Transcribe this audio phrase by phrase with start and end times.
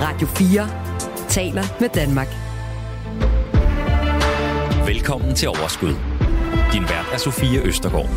[0.00, 2.28] Radio 4 taler med Danmark.
[4.86, 5.94] Velkommen til Overskud.
[6.72, 8.10] Din vært er Sofie Østergaard.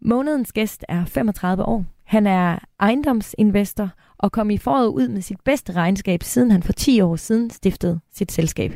[0.00, 1.84] Månedens gæst er 35 år.
[2.04, 6.72] Han er ejendomsinvestor og kom i foråret ud med sit bedste regnskab, siden han for
[6.72, 8.72] 10 år siden stiftede sit selskab.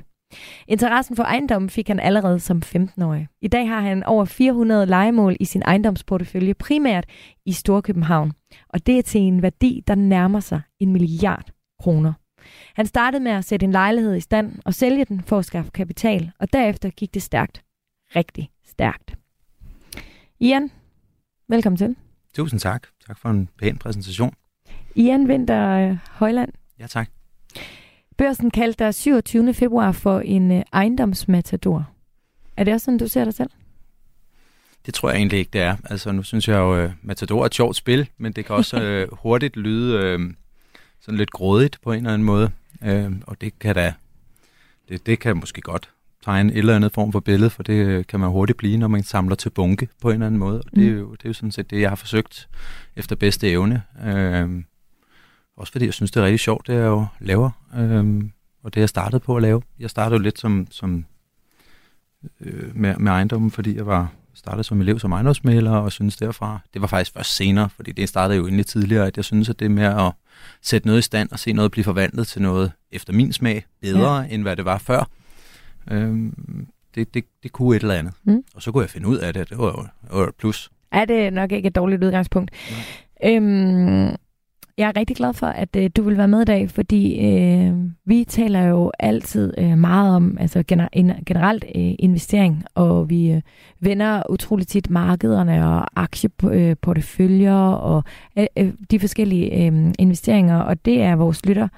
[0.68, 3.28] Interessen for ejendom fik han allerede som 15-årig.
[3.42, 7.04] I dag har han over 400 legemål i sin ejendomsportefølje, primært
[7.46, 8.32] i Storkøbenhavn.
[8.68, 12.12] Og det er til en værdi, der nærmer sig en milliard kroner.
[12.74, 15.70] Han startede med at sætte en lejlighed i stand og sælge den for at skaffe
[15.70, 17.62] kapital, og derefter gik det stærkt.
[18.16, 19.18] Rigtig stærkt.
[20.40, 20.70] Ian,
[21.48, 21.96] velkommen til.
[22.34, 22.86] Tusind tak.
[23.06, 24.34] Tak for en pæn præsentation.
[24.94, 26.52] Ian Vinter øh, Højland.
[26.78, 27.10] Ja, tak.
[28.16, 29.54] Børsen kaldte dig 27.
[29.54, 31.90] februar for en øh, ejendomsmatador.
[32.56, 33.50] Er det også sådan, du ser dig selv?
[34.88, 35.76] Det tror jeg egentlig ikke, det er.
[35.84, 39.06] Altså, nu synes jeg jo, uh, Matador er et sjovt spil, men det kan også
[39.12, 40.30] uh, hurtigt lyde uh,
[41.00, 42.50] sådan lidt grådigt på en eller anden måde.
[42.80, 43.94] Uh, og det kan da,
[44.88, 45.90] det, det kan måske godt
[46.24, 49.02] tegne et eller andet form for billede, for det kan man hurtigt blive, når man
[49.02, 50.62] samler til bunke på en eller anden måde.
[50.66, 52.48] Og det, er jo, det er jo sådan set det, jeg har forsøgt
[52.96, 53.82] efter bedste evne.
[54.06, 54.62] Uh,
[55.56, 57.50] også fordi jeg synes, det er rigtig sjovt, det jeg jo laver.
[57.76, 58.32] Øhm,
[58.62, 59.62] og det jeg startede på at lave.
[59.78, 61.04] Jeg startede jo lidt som, som
[62.40, 66.58] øh, med, med ejendommen, fordi jeg var startede som elev som ejendomsmaler, og synes derfra,
[66.74, 69.60] det var faktisk først senere, fordi det startede jo egentlig tidligere, at jeg synes, at
[69.60, 70.12] det med at
[70.62, 74.16] sætte noget i stand og se noget blive forvandlet til noget efter min smag bedre,
[74.16, 74.26] ja.
[74.30, 75.08] end hvad det var før,
[75.90, 78.12] øhm, det, det, det kunne et eller andet.
[78.24, 78.44] Mm.
[78.54, 80.70] Og så kunne jeg finde ud af det, det var jo et plus.
[80.92, 82.50] Er det nok ikke et dårligt udgangspunkt?
[82.70, 83.36] Nej.
[83.36, 84.16] Øhm,
[84.78, 87.74] jeg er rigtig glad for, at øh, du vil være med i dag, fordi øh,
[88.04, 93.30] vi taler jo altid øh, meget om altså gener- en, generelt øh, investering, og vi
[93.30, 93.42] øh,
[93.80, 98.04] vender utroligt tit markederne og aktieporteføljer og
[98.38, 101.68] øh, øh, de forskellige øh, investeringer, og det er vores lytter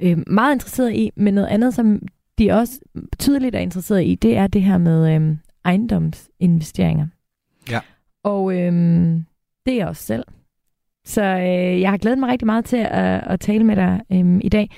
[0.00, 2.02] øh, meget interesseret i, men noget andet, som
[2.38, 2.80] de også
[3.18, 7.06] tydeligt er interesseret i, det er det her med øh, ejendomsinvesteringer.
[7.70, 7.80] Ja.
[8.22, 8.72] Og øh,
[9.66, 10.24] det er også selv.
[11.08, 14.40] Så øh, jeg har glædet mig rigtig meget til at, at tale med dig øh,
[14.40, 14.70] i dag.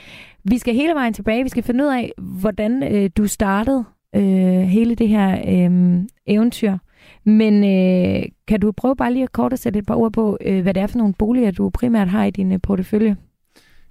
[0.44, 1.42] Vi skal hele vejen tilbage.
[1.42, 3.84] Vi skal finde ud af, hvordan øh, du startede
[4.16, 6.78] øh, hele det her øh, eventyr.
[7.24, 10.38] Men øh, kan du prøve bare lige at kort at sætte et par ord på,
[10.40, 13.16] øh, hvad det er for nogle boliger, du primært har i din øh, portefølje?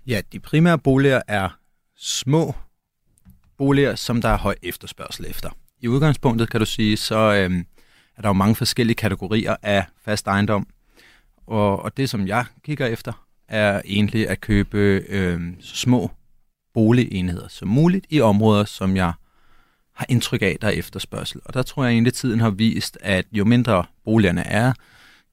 [0.07, 1.57] Ja, de primære boliger er
[1.97, 2.53] små
[3.57, 5.49] boliger, som der er høj efterspørgsel efter.
[5.81, 7.63] I udgangspunktet kan du sige, så øh,
[8.17, 10.67] er der jo mange forskellige kategorier af fast ejendom.
[11.49, 14.77] Og, og det, som jeg kigger efter, er egentlig at købe
[15.09, 16.11] øh, så små
[16.73, 19.13] boligenheder som muligt i områder, som jeg
[19.93, 21.41] har indtryk af, der er efterspørgsel.
[21.45, 24.73] Og der tror jeg egentlig, at tiden har vist, at jo mindre boligerne er,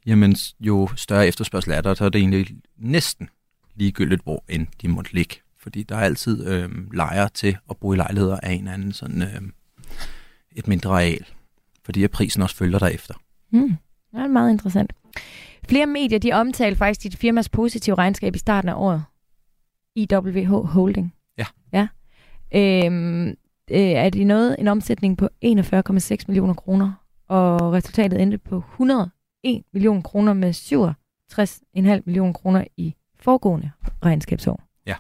[0.07, 3.29] jamen jo større efterspørgsel er der, så er det egentlig næsten
[3.75, 5.37] ligegyldigt, hvor end de måtte ligge.
[5.59, 9.23] Fordi der er altid øh, lejer til at bo i lejligheder af en anden sådan
[9.23, 9.41] øh,
[10.53, 11.27] et mindre areal.
[11.85, 13.15] Fordi at prisen også følger derefter.
[13.51, 13.77] Mm.
[14.13, 14.93] Det er meget interessant.
[15.69, 19.05] Flere medier de omtalte faktisk dit firmas positive regnskab i starten af året.
[19.95, 21.15] IWH Holding.
[21.39, 21.47] Ja.
[21.73, 21.89] ja.
[22.55, 23.29] Øhm,
[23.71, 26.93] øh, er det noget en omsætning på 41,6 millioner kroner,
[27.29, 29.11] og resultatet endte på 101
[29.73, 30.53] millioner kroner med
[31.97, 33.71] 67,5 millioner kroner i foregående
[34.05, 34.63] regnskabsår.
[34.87, 34.95] Ja.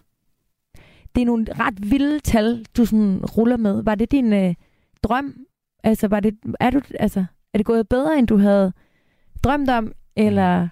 [1.15, 3.83] Det er nogle ret vilde tal, du sådan ruller med.
[3.83, 4.55] Var det din øh,
[5.03, 5.35] drøm?
[5.85, 7.25] Altså, var det, er, du, altså,
[7.55, 8.73] er det gået bedre, end du havde
[9.45, 10.69] drømt om, eller?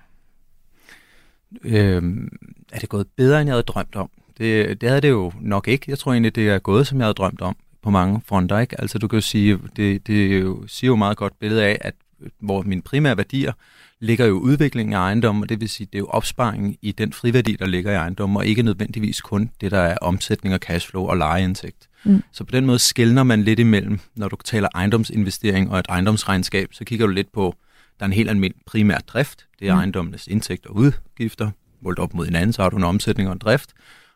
[1.64, 2.28] Øhm,
[2.72, 4.10] er det gået bedre, end jeg havde drømt om?
[4.38, 5.84] Det, det havde det jo nok ikke.
[5.88, 8.58] Jeg tror egentlig, det er gået, som jeg havde drømt om på mange fronter.
[8.58, 8.80] Ikke?
[8.80, 11.94] Altså du kan jo sige, det, det jo, siger jo meget godt billede af, at
[12.40, 13.52] hvor mine primære værdier
[14.00, 17.12] ligger jo udviklingen af ejendommen, og det vil sige, det er jo opsparing i den
[17.12, 21.04] friværdi, der ligger i ejendommen, og ikke nødvendigvis kun det, der er omsætning og cashflow
[21.04, 21.88] og lejeindtægt.
[22.04, 22.22] Mm.
[22.32, 26.68] Så på den måde skældner man lidt imellem, når du taler ejendomsinvestering og et ejendomsregnskab,
[26.72, 27.54] så kigger du lidt på,
[27.98, 29.46] der er en helt almindelig primær drift.
[29.58, 29.78] Det er mm.
[29.78, 31.50] ejendommenes indtægter og udgifter.
[31.80, 33.72] Målt op mod hinanden, så har du en omsætning og en drift.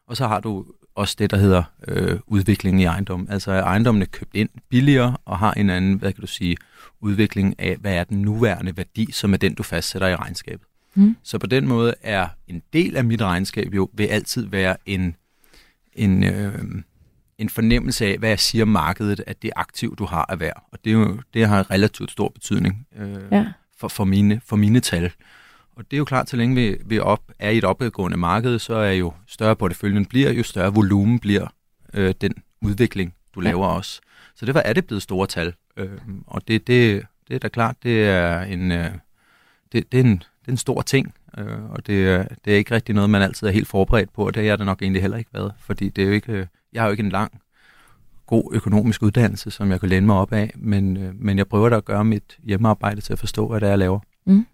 [0.06, 0.64] Og så har du
[0.94, 3.31] også det, der hedder øh, udvikling i ejendommen.
[3.31, 6.56] Altså er ejendommene købt ind billigere og har en anden, hvad kan du sige,
[7.00, 10.67] udvikling af, hvad er den nuværende værdi, som er den, du fastsætter i regnskabet.
[10.94, 11.17] Mm.
[11.23, 15.17] Så på den måde er en del af mit regnskab jo, vil altid være en,
[15.93, 16.82] en, øh,
[17.38, 20.69] en fornemmelse af, hvad jeg siger markedet, at det aktiv, du har, er værd.
[20.73, 22.87] Og det, er jo, det har relativt stor betydning.
[22.97, 23.47] Øh, ja
[23.78, 25.12] for, for, mine, for mine tal.
[25.76, 28.58] Og det er jo klart, så længe vi, vi op, er i et opadgående marked,
[28.58, 31.46] så er jo større porteføljen bliver, jo større volumen bliver
[31.94, 33.46] øh, den udvikling, du ja.
[33.46, 34.00] laver også.
[34.34, 35.54] Så derfor er det blevet store tal.
[35.76, 38.90] Øh, og det, det, det er da klart, det er en, øh,
[39.72, 42.56] det, det er en, det er en stor ting, øh, og det, er, det er
[42.56, 44.82] ikke rigtig noget, man altid er helt forberedt på, og det har jeg da nok
[44.82, 47.40] egentlig heller ikke været, fordi det er jo ikke, jeg har jo ikke en lang,
[48.28, 51.69] god økonomisk uddannelse, som jeg kan læne mig op af, men, øh, men jeg prøver
[51.69, 54.00] da at gøre mit hjemmearbejde til at forstå, hvad det er, jeg laver.
[54.26, 54.46] Mm.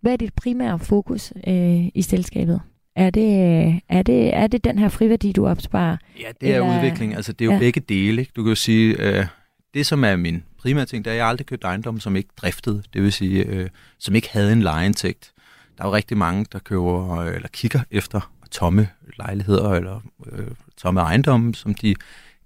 [0.00, 2.60] Hvad er dit primære fokus øh, i selskabet?
[2.96, 5.96] Er det, er, det, er det den her friværdi, du opsparer?
[6.20, 6.76] Ja, det er eller...
[6.76, 7.14] udvikling.
[7.16, 7.58] Altså, det er jo ja.
[7.58, 8.20] begge dele.
[8.20, 8.32] Ikke?
[8.36, 9.26] Du kan jo sige, øh,
[9.74, 12.28] det som er min primære ting, det er, at jeg aldrig købt ejendom, som ikke
[12.36, 12.82] driftede.
[12.92, 13.68] Det vil sige, øh,
[13.98, 15.32] som ikke havde en lejeindtægt.
[15.78, 20.00] Der er jo rigtig mange, der køber øh, eller kigger efter tomme lejligheder eller
[20.32, 20.46] øh,
[20.76, 21.94] tomme ejendomme, som de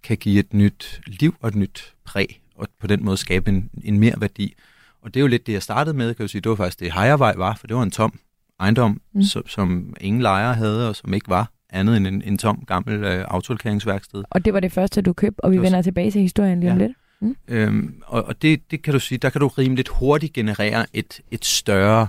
[0.03, 3.71] kan give et nyt liv og et nyt præg, og på den måde skabe en,
[3.85, 4.55] en mere værdi.
[5.03, 6.41] Og det er jo lidt det, jeg startede med, kan jeg sige.
[6.41, 8.19] Det var faktisk det, Hejervej var, for det var en tom
[8.61, 9.23] ejendom, mm.
[9.23, 13.05] som, som ingen lejere havde, og som ikke var andet end en, en tom gammel
[13.05, 14.25] øh, autolkeringsværksted.
[14.31, 16.73] Og det var det første, du købte, og vi vender tilbage til historien lige ja.
[16.73, 16.93] om lidt.
[17.21, 17.37] Mm.
[17.49, 21.21] Øhm, og og det, det kan du sige, der kan du rimeligt hurtigt generere et,
[21.31, 22.09] et større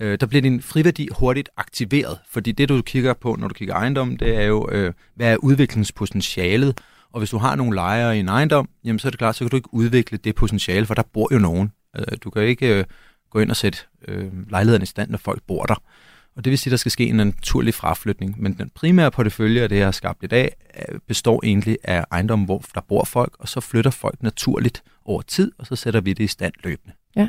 [0.00, 3.74] øh, der bliver din friværdi hurtigt aktiveret, fordi det du kigger på, når du kigger
[3.74, 6.80] ejendom, det er jo, øh, hvad er udviklingspotentialet,
[7.14, 9.44] og hvis du har nogle lejere i en ejendom, jamen så er det klart, så
[9.44, 11.72] kan du ikke udvikle det potentiale, for der bor jo nogen.
[11.96, 12.84] Øh, du kan ikke øh,
[13.30, 13.78] gå ind og sætte
[14.08, 15.82] øh, lejligheden i stand, når folk bor der.
[16.36, 18.42] Og det vil sige, at der skal ske en naturlig fraflytning.
[18.42, 20.54] Men den primære portefølje af det, jeg har skabt i dag,
[21.06, 25.52] består egentlig af ejendommen, hvor der bor folk, og så flytter folk naturligt over tid,
[25.58, 26.94] og så sætter vi det i stand løbende.
[27.16, 27.28] Ja.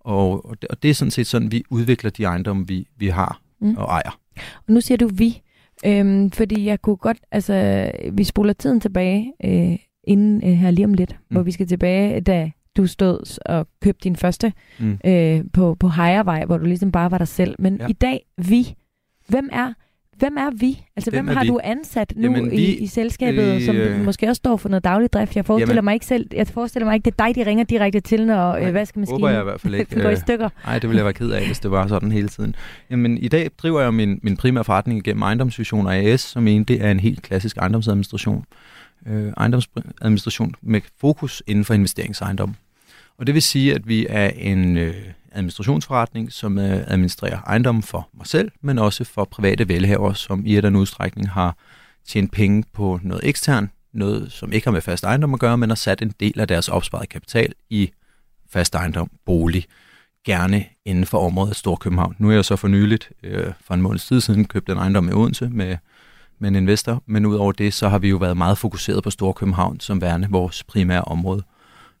[0.00, 3.08] Og, og, det, og det er sådan set sådan, vi udvikler de ejendomme, vi, vi
[3.08, 3.76] har mm.
[3.76, 4.18] og ejer.
[4.36, 5.42] Og nu siger du vi,
[5.86, 10.84] øhm, fordi jeg kunne godt, altså vi spoler tiden tilbage, øh, inden øh, her lige
[10.84, 11.34] om lidt, mm.
[11.34, 14.98] hvor vi skal tilbage, da du stod og købte din første mm.
[15.04, 17.56] øh, på, på Hejervej, hvor du ligesom bare var dig selv.
[17.58, 17.86] Men ja.
[17.88, 18.74] i dag, vi,
[19.28, 19.72] hvem er
[20.18, 20.82] Hvem er vi?
[20.96, 21.48] Altså, hvem, hvem har vi?
[21.48, 24.68] du ansat nu jamen, vi, i, i selskabet, øh, som øh, måske også står for
[24.68, 25.36] noget daglig drift?
[25.36, 27.64] Jeg forestiller jamen, mig ikke selv, jeg forestiller mig ikke, det er dig, de ringer
[27.64, 30.00] direkte til, når øh, vaskemaskinen håber jeg i hvert fald ikke.
[30.02, 30.48] går i stykker.
[30.64, 32.54] Nej, det ville jeg være ked af, hvis det var sådan hele tiden.
[32.90, 36.80] Jamen, i dag driver jeg min, min primære forretning igennem ejendomsvision og AS, som egentlig
[36.80, 38.44] er en helt klassisk ejendomsadministration.
[39.06, 42.54] Øh, ejendomsadministration med fokus inden for investeringsejendom.
[43.18, 44.94] Og det vil sige, at vi er en øh,
[45.36, 50.50] administrationsforretning, som øh, administrerer ejendommen for mig selv, men også for private velhaver, som i
[50.50, 51.56] et eller andet udstrækning har
[52.06, 55.70] tjent penge på noget ekstern, noget som ikke har med fast ejendom at gøre, men
[55.70, 57.90] har sat en del af deres opsparede kapital i
[58.50, 59.64] fast ejendom, bolig,
[60.26, 62.16] gerne inden for området Storkøbenhavn.
[62.18, 65.08] Nu er jeg så for nyligt, øh, for en måneds tid siden, købt en ejendom
[65.08, 65.76] i Odense med,
[66.38, 69.80] med en investor, men udover det, så har vi jo været meget fokuseret på Storkøbenhavn
[69.80, 71.42] som værende vores primære område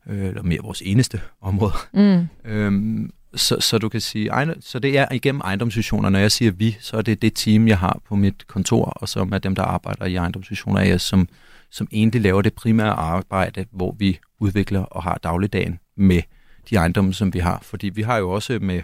[0.06, 1.72] øh, eller mere vores eneste område.
[1.94, 2.26] Mm.
[2.44, 4.30] Øhm, så, så du kan sige,
[4.60, 7.78] så det er igennem ejendomsvisioner, når jeg siger vi, så er det det team, jeg
[7.78, 11.28] har på mit kontor, og som er dem, der arbejder i ejendomsvisioner af som,
[11.70, 16.22] som egentlig laver det primære arbejde, hvor vi udvikler og har dagligdagen med
[16.70, 17.58] de ejendomme, som vi har.
[17.62, 18.82] Fordi vi har jo også med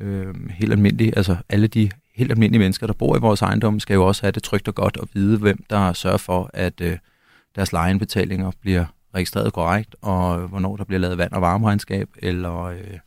[0.00, 3.94] øh, helt almindelige, altså alle de helt almindelige mennesker, der bor i vores ejendomme, skal
[3.94, 6.98] jo også have det trygt og godt og vide, hvem der sørger for, at øh,
[7.56, 12.98] deres lejeindbetalinger bliver registreret korrekt, og hvornår der bliver lavet vand- og varmeregnskab, eller øh,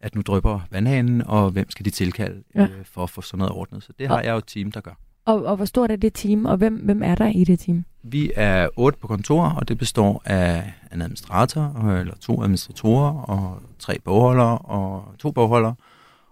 [0.00, 2.62] at nu drypper vandhanen, og hvem skal de tilkalde ja.
[2.62, 3.82] øh, for at få sådan noget ordnet.
[3.82, 4.92] Så det har og, jeg jo et team, der gør.
[5.24, 7.84] Og, og hvor stort er det team, og hvem, hvem er der i det team?
[8.02, 13.62] Vi er otte på kontor, og det består af en administrator, eller to administratorer, og
[13.78, 15.74] tre bogholdere, og to bogholdere.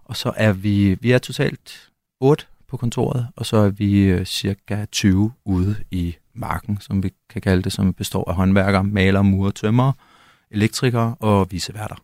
[0.05, 1.89] Og så er vi, vi er totalt
[2.19, 7.11] otte på kontoret, og så er vi øh, cirka 20 ude i marken, som vi
[7.29, 9.91] kan kalde det, som består af håndværkere, malere, murer, tømmer,
[10.51, 11.95] elektrikere og viseværter.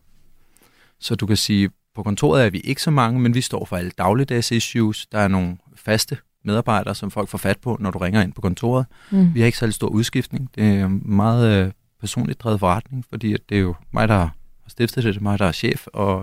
[1.02, 3.76] Så du kan sige, på kontoret er vi ikke så mange, men vi står for
[3.76, 5.06] alle dagligdags issues.
[5.06, 8.40] Der er nogle faste medarbejdere, som folk får fat på, når du ringer ind på
[8.40, 8.86] kontoret.
[9.10, 9.34] Mm.
[9.34, 10.50] Vi har ikke særlig stor udskiftning.
[10.54, 14.34] Det er meget øh, personligt drevet forretning, fordi det er jo mig, der har
[14.68, 16.16] stiftet det, det er mig, der er chef, og,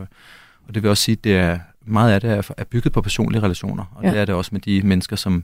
[0.68, 3.02] og det vil også sige, at det er, meget af det er, er bygget på
[3.02, 4.12] personlige relationer, og ja.
[4.12, 5.44] det er det også med de mennesker, som,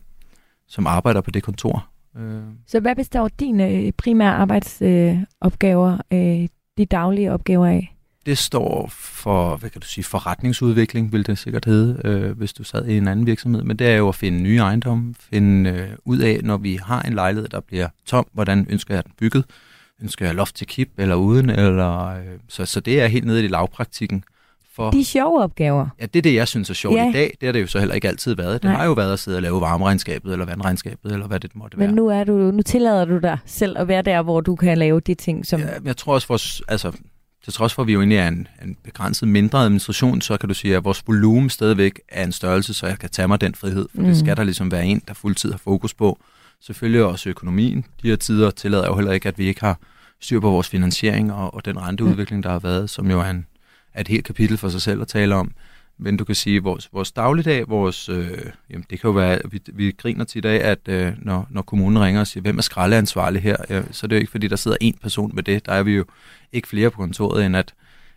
[0.67, 1.87] som arbejder på det kontor.
[2.17, 2.41] Øh.
[2.67, 7.94] Så hvad består dine øh, primære arbejdsopgaver, øh, de daglige opgaver af?
[8.25, 12.63] Det står for, hvad kan du sige, forretningsudvikling, vil det sikkert hedde, øh, hvis du
[12.63, 13.63] sad i en anden virksomhed.
[13.63, 17.01] Men det er jo at finde nye ejendomme, finde øh, ud af, når vi har
[17.01, 19.45] en lejlighed, der bliver tom, hvordan ønsker jeg den bygget?
[20.01, 21.49] Ønsker jeg loft til kip eller uden?
[21.49, 24.23] Eller, øh, så, så det er helt nede i lavpraktikken
[24.75, 24.91] for...
[24.91, 25.87] De sjove opgaver.
[26.01, 27.09] Ja, det er det, jeg synes er sjovt ja.
[27.09, 27.37] i dag.
[27.41, 28.53] Det har det jo så heller ikke altid været.
[28.53, 28.77] Det Nej.
[28.77, 31.87] har jo været at sidde og lave varmeregnskabet, eller vandregnskabet, eller hvad det måtte være.
[31.87, 34.77] Men nu, er du, nu tillader du dig selv at være der, hvor du kan
[34.77, 35.59] lave de ting, som...
[35.61, 36.91] Ja, jeg tror også, vores, altså,
[37.45, 40.49] til trods for, at vi jo egentlig er en, en begrænset mindre administration, så kan
[40.49, 43.55] du sige, at vores volumen stadigvæk er en størrelse, så jeg kan tage mig den
[43.55, 43.87] frihed.
[43.95, 44.07] For mm.
[44.07, 46.19] det skal der ligesom være en, der fuldtid har fokus på.
[46.61, 47.85] Selvfølgelig også økonomien.
[48.01, 49.79] De her tider tillader jo heller ikke, at vi ikke har
[50.19, 53.45] styr på vores finansiering og, og den renteudvikling, der har været, som jo er en,
[53.93, 55.51] er et helt kapitel for sig selv at tale om.
[55.97, 58.31] Men du kan sige, vores, vores dagligdag, vores, øh,
[58.69, 61.61] jamen det kan jo være, vi, vi griner til i dag, at øh, når, når
[61.61, 64.47] kommunen ringer og siger, hvem er skraldeansvarlig her, ja, så er det jo ikke, fordi
[64.47, 65.65] der sidder en person med det.
[65.65, 66.05] Der er vi jo
[66.51, 67.73] ikke flere på kontoret, end at,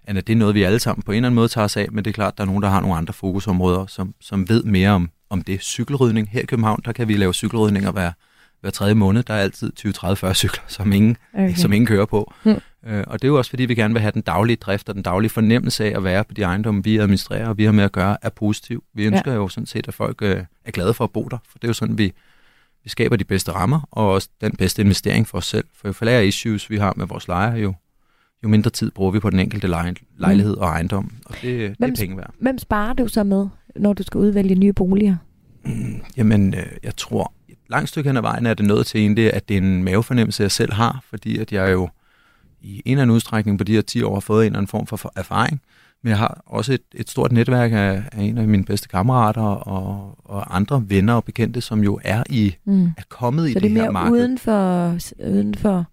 [0.09, 1.77] end at det er noget, vi alle sammen på en eller anden måde tager os
[1.77, 4.49] af, men det er klart, der er nogen, der har nogle andre fokusområder, som, som
[4.49, 5.63] ved mere om, om det.
[5.63, 8.13] Cykelrydning her i København, der kan vi lave cykelrydning og være
[8.61, 9.23] hver tredje måned.
[9.23, 11.55] Der er altid 20, 30, 40 cykler, som ingen, okay.
[11.55, 12.35] som ingen kører på.
[12.43, 12.57] Hmm.
[12.87, 14.95] Øh, og det er jo også, fordi vi gerne vil have den daglige drift og
[14.95, 17.85] den daglige fornemmelse af at være på de ejendomme, vi administrerer og vi har med
[17.85, 18.85] at gøre, er positiv.
[18.95, 19.37] Vi ønsker ja.
[19.37, 21.69] jo sådan set, at folk øh, er glade for at bo der, for det er
[21.69, 22.13] jo sådan, vi,
[22.85, 25.65] vi skaber de bedste rammer, og også den bedste investering for os selv.
[25.75, 27.75] For jo flere issues, vi har med vores lejere, jo,
[28.43, 30.63] jo mindre tid bruger vi på den enkelte lej- lejlighed mm.
[30.63, 32.35] og ejendom, og det, hvem, det er penge værd.
[32.41, 33.47] Hvem sparer du så med,
[33.77, 35.17] når du skal udvælge nye boliger?
[35.65, 37.33] Mm, jamen, øh, jeg tror,
[37.71, 40.43] langt stykke hen ad vejen er det noget til egentlig, at det er en mavefornemmelse,
[40.43, 41.89] jeg selv har, fordi at jeg jo
[42.61, 44.69] i en eller anden udstrækning på de her 10 år har fået en eller anden
[44.69, 45.61] form for erfaring.
[46.03, 49.43] Men jeg har også et, et stort netværk af, af en af mine bedste kammerater
[49.43, 52.87] og, og andre venner og bekendte, som jo er i mm.
[52.87, 54.11] er kommet så i det, det her marked.
[54.11, 55.87] Så det er mere uden for, uden for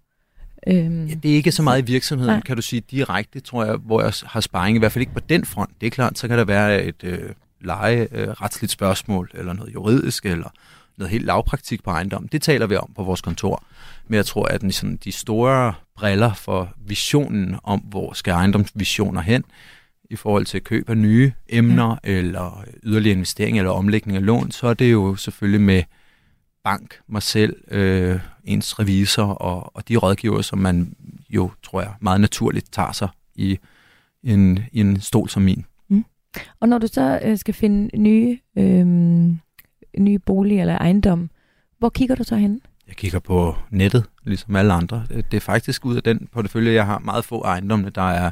[0.68, 2.40] Øhm, ja, det er ikke så meget i virksomheden, nej.
[2.40, 5.20] kan du sige direkte, tror jeg, hvor jeg har sparring, i hvert fald ikke på
[5.20, 5.70] den front.
[5.80, 7.18] Det er klart, så kan der være et øh,
[7.60, 10.48] leje øh, retsligt spørgsmål, eller noget juridisk, eller
[10.98, 12.28] noget helt lavpraktik på ejendom.
[12.28, 13.64] Det taler vi om på vores kontor.
[14.08, 19.20] Men jeg tror, at den, sådan, de store briller for visionen om, hvor skal ejendomsvisioner
[19.20, 19.44] hen,
[20.10, 22.10] i forhold til køb af nye emner, ja.
[22.10, 25.82] eller yderligere investering, eller omlægning af lån, så er det jo selvfølgelig med
[26.64, 30.94] bank, mig selv, øh, ens revisor og, og de rådgiver, som man
[31.30, 33.58] jo, tror jeg, meget naturligt tager sig i
[34.22, 35.64] en, i en stol som min.
[35.88, 36.04] Mm.
[36.60, 38.86] Og når du så øh, skal finde nye, øh,
[39.98, 41.30] nye boliger eller ejendom,
[41.78, 42.60] hvor kigger du så hen?
[42.88, 45.04] Jeg kigger på nettet, ligesom alle andre.
[45.30, 48.30] Det er faktisk ud af den portefølje, jeg har meget få ejendomme, der er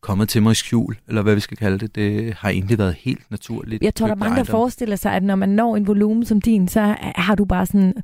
[0.00, 1.94] kommet til mig i skjul, eller hvad vi skal kalde det.
[1.94, 3.82] Det har egentlig været helt naturligt.
[3.82, 6.40] Jeg tror, der er mange, der forestiller sig, at når man når en volumen som
[6.40, 7.94] din, så har du bare sådan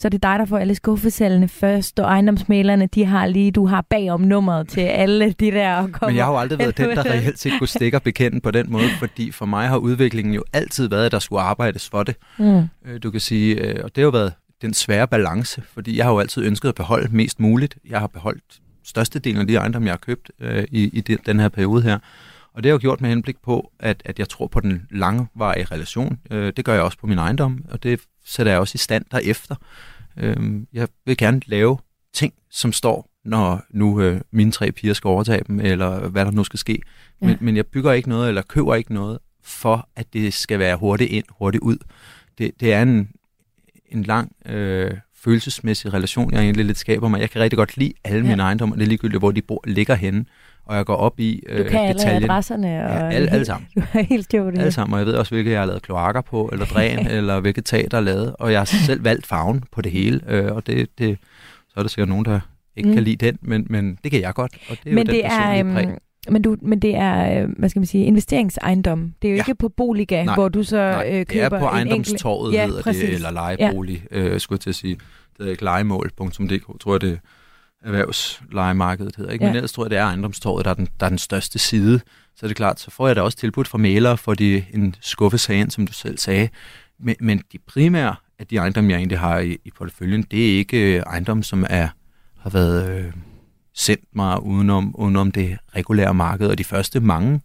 [0.00, 3.66] så er det dig, der får alle skuffesallene først, og ejendomsmalerne, de har lige, du
[3.66, 5.74] har bagom nummeret til alle de der.
[5.74, 6.08] Og kommer.
[6.08, 8.50] Men jeg har jo aldrig været den, der reelt set kunne stikke og bekende på
[8.50, 12.02] den måde, fordi for mig har udviklingen jo altid været, at der skulle arbejdes for
[12.02, 12.16] det.
[12.38, 12.62] Mm.
[12.86, 16.04] Øh, du kan sige, øh, og det har jo været den svære balance, fordi jeg
[16.04, 17.78] har jo altid ønsket at beholde mest muligt.
[17.88, 21.48] Jeg har beholdt størstedelen af de ejendomme, jeg har købt øh, i, i den her
[21.48, 21.98] periode her.
[22.54, 24.86] Og det har jeg jo gjort med henblik på, at, at jeg tror på den
[24.90, 26.18] langvarige relation.
[26.30, 29.04] Øh, det gør jeg også på min ejendom, og det sætter jeg også i stand
[29.10, 29.54] derefter.
[30.16, 30.36] Øh,
[30.72, 31.78] jeg vil gerne lave
[32.14, 36.30] ting, som står, når nu øh, mine tre piger skal overtage dem, eller hvad der
[36.30, 36.82] nu skal ske.
[37.22, 37.26] Ja.
[37.26, 40.76] Men, men jeg bygger ikke noget, eller køber ikke noget, for at det skal være
[40.76, 41.76] hurtigt ind, hurtigt ud.
[42.38, 43.10] Det, det er en,
[43.88, 47.20] en lang øh, følelsesmæssig relation, jeg egentlig lidt skaber mig.
[47.20, 48.30] Jeg kan rigtig godt lide alle ja.
[48.30, 50.24] mine ejendomme, og det er ligegyldigt, hvor de bor, ligger henne.
[50.68, 52.22] Og jeg går op i øh, Du kan alle detaljen.
[52.22, 52.66] adresserne.
[52.66, 53.68] Og ja, alle, alle sammen.
[53.74, 54.58] Du er helt styr det.
[54.58, 57.40] Alle sammen, og jeg ved også, hvilke jeg har lavet kloakker på, eller dræn, eller
[57.40, 58.34] hvilket tag, der er lavet.
[58.38, 61.18] Og jeg har selv valgt farven på det hele, øh, og det, det,
[61.68, 62.40] så er der sikkert nogen, der
[62.76, 62.94] ikke mm.
[62.94, 64.52] kan lide den, men, men det kan jeg godt.
[64.70, 65.98] Og det er men jo det den er, um,
[66.30, 69.14] men, du, men det er, øh, hvad skal man sige, investeringsejendom.
[69.22, 69.42] Det er jo ja.
[69.42, 72.66] ikke på Boliga, nej, hvor du så nej, øh, køber det er på ejendomstorvet, ja,
[72.66, 74.18] hedder det, eller lejebolig, ja.
[74.18, 74.96] øh, skulle jeg til at sige.
[75.38, 77.18] Det er ikke legemål.dk, tror jeg det
[77.84, 79.32] erhvervslejemarkedet hedder.
[79.32, 79.44] Ikke?
[79.44, 79.50] Ja.
[79.50, 82.00] Men ellers tror jeg, det er ejendomstorvet, der er, den, der er den største side.
[82.36, 84.94] Så er det klart, så får jeg da også tilbudt fra malere for de, en
[85.00, 86.48] skuffesag ind, som du selv sagde.
[87.00, 90.58] Men, men de primære af de ejendomme, jeg egentlig har i, i porteføljen, det er
[90.58, 91.88] ikke øh, ejendomme, som er,
[92.38, 93.12] har været øh,
[93.74, 96.46] sendt mig udenom, udenom det regulære marked.
[96.48, 97.40] Og de første mange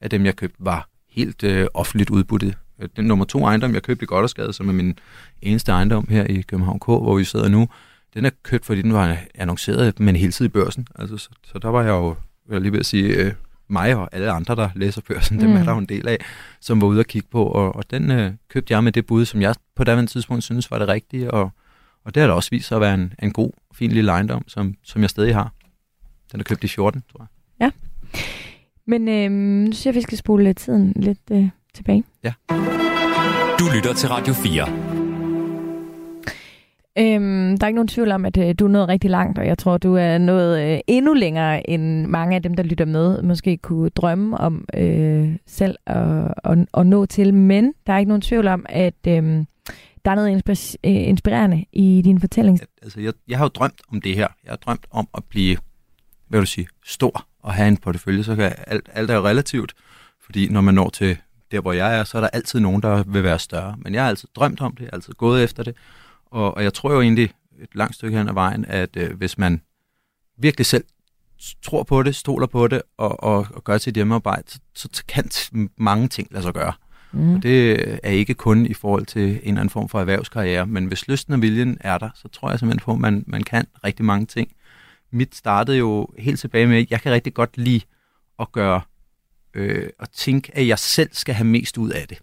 [0.00, 2.54] af dem, jeg købte, var helt øh, offentligt udbuddet.
[2.96, 4.98] Den nummer to ejendom, jeg købte i Goddersgade, som er min
[5.42, 7.68] eneste ejendom her i København K, hvor vi sidder nu,
[8.14, 10.86] den er købt, fordi den var annonceret, men hele tiden i børsen.
[10.94, 12.16] Altså, så, så der var jeg jo,
[12.50, 13.32] jeg lige ved at sige, øh,
[13.68, 15.42] mig og alle andre, der læser børsen, mm.
[15.42, 15.64] dem er mm.
[15.64, 16.18] der jo en del af,
[16.60, 19.24] som var ude og kigge på, og, og den øh, købte jeg med det bud,
[19.24, 21.50] som jeg på daværende tidspunkt synes var det rigtige, og,
[22.04, 24.48] og det har da også vist sig at være en, en god, fin lille ejendom,
[24.48, 25.52] som, som jeg stadig har.
[26.32, 27.26] Den er købt i 14, tror jeg.
[27.60, 27.70] Ja.
[28.86, 32.04] Men øh, nu synes jeg, vi skal spole tiden lidt øh, tilbage.
[32.24, 32.32] Ja.
[33.58, 34.83] Du lytter til Radio 4.
[36.98, 39.46] Øhm, der er ikke nogen tvivl om, at øh, du er nået rigtig langt, og
[39.46, 43.22] jeg tror, du er nået øh, endnu længere, end mange af dem, der lytter med,
[43.22, 47.34] måske kunne drømme om øh, selv at, at, at nå til.
[47.34, 49.44] Men der er ikke nogen tvivl om, at øh,
[50.04, 52.60] der er noget inspir- øh, inspirerende i din fortælling.
[52.82, 54.28] Altså, jeg, jeg har jo drømt om det her.
[54.44, 55.56] Jeg har drømt om at blive,
[56.28, 58.24] hvad vil du sige, stor og have en portefølje.
[58.24, 59.74] Så kan alt, alt er jo relativt,
[60.24, 61.16] fordi når man når til
[61.52, 63.74] der, hvor jeg er, så er der altid nogen, der vil være større.
[63.78, 65.74] Men jeg har altid drømt om det, jeg har altid gået efter det.
[66.34, 67.30] Og, og jeg tror jo egentlig
[67.62, 69.60] et langt stykke hen ad vejen, at øh, hvis man
[70.38, 70.84] virkelig selv
[71.62, 75.30] tror på det, stoler på det og, og, og gør sit hjemmearbejde, så, så kan
[75.76, 76.72] mange ting lade sig gøre.
[77.12, 77.34] Mm.
[77.34, 80.86] Og det er ikke kun i forhold til en eller anden form for erhvervskarriere, men
[80.86, 83.66] hvis lysten og viljen er der, så tror jeg simpelthen på, at man, man kan
[83.84, 84.52] rigtig mange ting.
[85.10, 87.80] Mit startede jo helt tilbage med, at jeg kan rigtig godt lide
[88.38, 88.80] at gøre
[89.54, 92.18] øh, og tænke, at jeg selv skal have mest ud af det.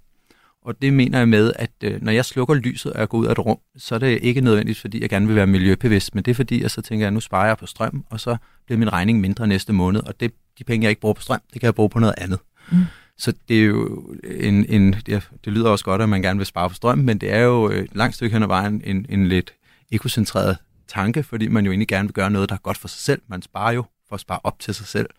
[0.65, 3.25] Og det mener jeg med, at øh, når jeg slukker lyset og jeg går ud
[3.25, 6.23] af et rum, så er det ikke nødvendigt, fordi jeg gerne vil være miljøbevidst, men
[6.23, 8.79] det er fordi, jeg så tænker, at nu sparer jeg på strøm, og så bliver
[8.79, 11.61] min regning mindre næste måned, og det, de penge, jeg ikke bruger på strøm, det
[11.61, 12.39] kan jeg bruge på noget andet.
[12.71, 12.77] Mm.
[13.17, 16.45] Så det er jo en, en det, det lyder også godt, at man gerne vil
[16.45, 19.27] spare på strøm, men det er jo et langt stykke hen ad vejen en, en
[19.27, 19.53] lidt
[19.91, 22.99] ekocentreret tanke, fordi man jo egentlig gerne vil gøre noget, der er godt for sig
[22.99, 23.21] selv.
[23.27, 25.09] Man sparer jo for at spare op til sig selv.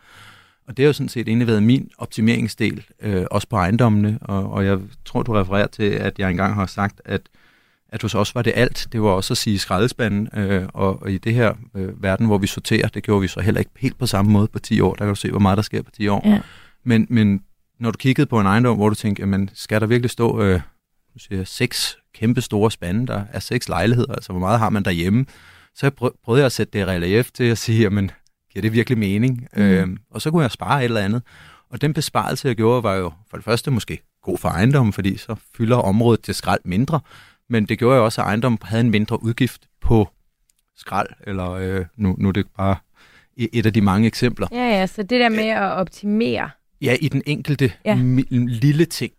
[0.68, 4.52] Og det har jo sådan set egentlig været min optimeringsdel, øh, også på ejendommene, og,
[4.52, 7.20] og jeg tror, du refererer til, at jeg engang har sagt, at,
[7.88, 8.88] at hos os var det alt.
[8.92, 12.38] Det var også at sige skraldespanden, øh, og, og i det her øh, verden, hvor
[12.38, 14.94] vi sorterer, det gjorde vi så heller ikke helt på samme måde på 10 år.
[14.94, 16.22] Der kan du se, hvor meget der sker på 10 år.
[16.24, 16.40] Ja.
[16.84, 17.42] Men, men
[17.80, 20.60] når du kiggede på en ejendom, hvor du tænkte, jamen, skal der virkelig stå øh,
[21.14, 24.82] du siger, seks kæmpe store spande, der er seks lejligheder, altså hvor meget har man
[24.82, 25.26] derhjemme,
[25.74, 28.10] så jeg prøvede jeg at sætte det i relief til at sige, jamen,
[28.52, 29.48] giver det virkelig mening?
[29.56, 29.62] Mm.
[29.62, 31.22] Øhm, og så kunne jeg spare et eller andet.
[31.70, 35.16] Og den besparelse, jeg gjorde, var jo for det første måske god for ejendommen, fordi
[35.16, 37.00] så fylder området til skrald mindre,
[37.48, 40.08] men det gjorde jo også, at ejendommen havde en mindre udgift på
[40.76, 42.76] skrald, eller øh, nu, nu er det bare
[43.36, 44.48] et af de mange eksempler.
[44.52, 46.50] Ja, ja, så det der med at optimere.
[46.80, 47.98] Ja, i den enkelte ja.
[48.30, 49.12] lille ting.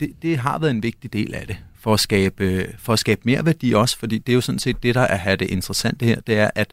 [0.00, 3.20] Det, det har været en vigtig del af det, for at skabe, for at skabe
[3.24, 6.20] mere værdi også, fordi det er jo sådan set det, der er det interessante her,
[6.20, 6.72] det er, at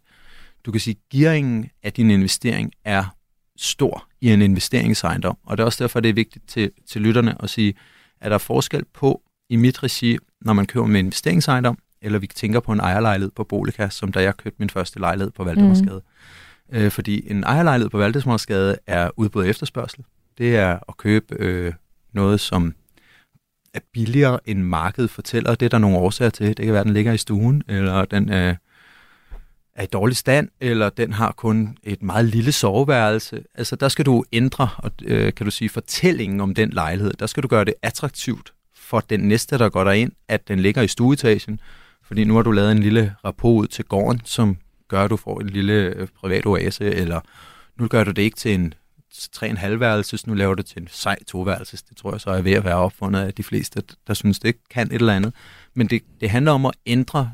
[0.66, 3.16] du kan sige, gearingen af din investering er
[3.58, 5.38] stor i en investeringsejendom.
[5.44, 7.74] Og det er også derfor, det er vigtigt til, til lytterne at sige,
[8.22, 12.28] at der er forskel på i mit regi, når man køber med investeringsejendom, eller vi
[12.28, 16.02] tænker på en ejerlejlighed på Boliga, som da jeg købte min første lejlighed på Valdemarsgade.
[16.70, 16.78] Mm.
[16.78, 20.04] Øh, fordi en ejerlejlighed på Valdemarsgade er udbud efterspørgsel.
[20.38, 21.74] Det er at købe øh,
[22.14, 22.74] noget, som
[23.74, 25.56] er billigere end markedet fortæller.
[25.56, 26.48] Det er der nogle årsager til.
[26.48, 28.56] Det kan være, at den ligger i stuen, eller den øh,
[29.76, 33.44] er i dårlig stand, eller den har kun et meget lille soveværelse.
[33.56, 37.14] Altså der skal du ændre, og, øh, kan du sige, fortællingen om den lejlighed.
[37.14, 40.82] Der skal du gøre det attraktivt for den næste, der går derind, at den ligger
[40.82, 41.60] i stueetagen.
[42.04, 44.58] Fordi nu har du lavet en lille rapport ud til gården, som
[44.88, 47.22] gør, at du får en lille øh, privat oase, eller
[47.78, 48.74] nu gør du det ikke til en
[49.16, 51.84] 3,5 værelses, nu laver du det til en sej toværelses.
[51.84, 54.56] Det tror jeg så er ved at være opfundet af de fleste, der synes, det
[54.70, 55.34] kan et eller andet.
[55.74, 57.32] Men det, det handler om at ændre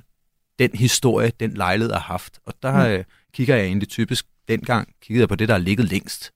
[0.62, 2.40] den historie, den lejlighed har haft.
[2.46, 2.92] Og der mm.
[2.94, 6.32] øh, kigger jeg egentlig typisk, dengang kiggede jeg på det, der er ligget længst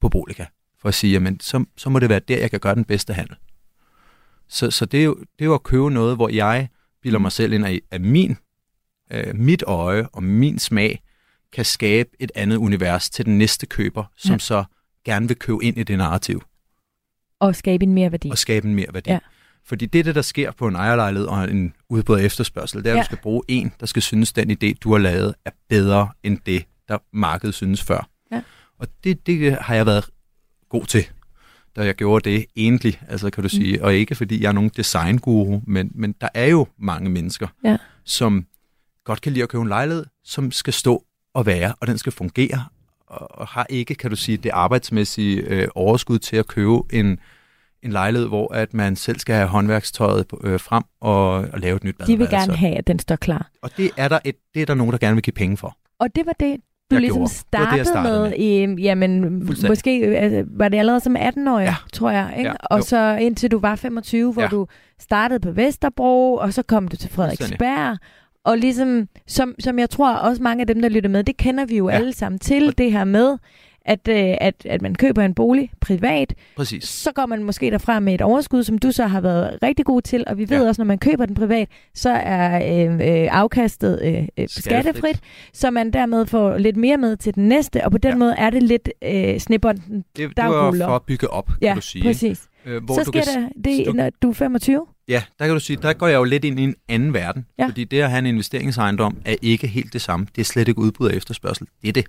[0.00, 0.44] på Boliga,
[0.78, 3.14] for at sige, jamen, så, så må det være der, jeg kan gøre den bedste
[3.14, 3.36] handel.
[4.48, 6.68] Så, så det, er jo, det er jo at købe noget, hvor jeg
[7.02, 8.36] bilder mig selv ind af, at min,
[9.12, 11.02] øh, mit øje og min smag
[11.52, 14.38] kan skabe et andet univers til den næste køber, som ja.
[14.38, 14.64] så
[15.04, 16.42] gerne vil købe ind i det narrativ.
[17.38, 18.30] Og skabe en mere værdi.
[18.30, 19.10] Og skabe en mere værdi.
[19.10, 19.18] Ja.
[19.66, 22.84] Fordi det er det, der sker på en ejerlejlighed og en udbud efterspørgsel.
[22.84, 23.02] Det er, at ja.
[23.02, 26.38] du skal bruge en, der skal synes, den idé, du har lavet, er bedre end
[26.46, 28.08] det, der markedet synes før.
[28.32, 28.42] Ja.
[28.78, 30.10] Og det, det har jeg været
[30.68, 31.06] god til,
[31.76, 33.78] da jeg gjorde det egentlig, altså kan du sige.
[33.78, 33.84] Mm.
[33.84, 37.76] Og ikke fordi jeg er nogen designguru, men, men der er jo mange mennesker, ja.
[38.04, 38.46] som
[39.04, 42.12] godt kan lide at købe en lejlighed, som skal stå og være, og den skal
[42.12, 42.64] fungere,
[43.06, 47.18] og, og har ikke, kan du sige, det arbejdsmæssige øh, overskud til at købe en
[47.82, 51.84] en lejlighed, hvor at man selv skal have håndværkstøjet øh, frem og, og lave et
[51.84, 52.12] nyt badeværelse.
[52.12, 53.50] De vil gerne have, at den står klar.
[53.62, 55.76] Og det er der, et, det er der nogen, der gerne vil give penge for.
[55.98, 56.56] Og det var det,
[56.90, 58.78] du jeg ligesom startede, det det, startede med, med.
[58.78, 61.74] I, jamen, måske altså, var det allerede som 18-årig, ja.
[61.92, 62.50] tror jeg, ikke?
[62.50, 62.84] Ja, og jo.
[62.84, 64.48] så indtil du var 25, hvor ja.
[64.48, 64.66] du
[64.98, 67.98] startede på Vesterbro, og så kom du til Frederiksberg,
[68.44, 71.64] og ligesom, som, som jeg tror også mange af dem, der lytter med, det kender
[71.64, 71.94] vi jo ja.
[71.94, 73.38] alle sammen til, det her med,
[73.90, 76.34] at, øh, at, at man køber en bolig privat.
[76.56, 76.84] Præcis.
[76.84, 80.02] Så går man måske derfra med et overskud, som du så har været rigtig god
[80.02, 80.68] til, og vi ved ja.
[80.68, 84.64] også, når man køber den privat, så er øh, øh, afkastet øh, øh skattefrit.
[84.64, 85.20] skattefrit,
[85.52, 88.16] så man dermed får lidt mere med til den næste, og på den ja.
[88.16, 90.86] måde er det lidt øh, snibbonden, det, der det var ruller.
[90.86, 92.04] for at bygge op, kan ja, du sige.
[92.04, 92.42] præcis.
[92.66, 94.86] Øh, hvor så sker der det, du, når du er 25?
[95.08, 97.46] Ja, der kan du sige, der går jeg jo lidt ind i en anden verden,
[97.58, 97.66] ja.
[97.66, 100.26] fordi det at have en investeringsejendom er ikke helt det samme.
[100.36, 101.66] Det er slet ikke udbud af efterspørgsel.
[101.82, 102.04] Det er det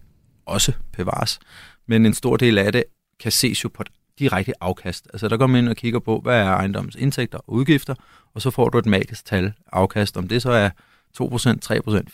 [0.52, 1.40] også bevares.
[1.88, 2.84] Men en stor del af det
[3.20, 5.08] kan ses jo på et direkte afkast.
[5.14, 7.96] Altså der går man ind og kigger på, hvad er ejendommens indtægter og udgifter,
[8.34, 10.18] og så får du et magisk tal afkast.
[10.18, 11.26] Om det så er 2%, 3%,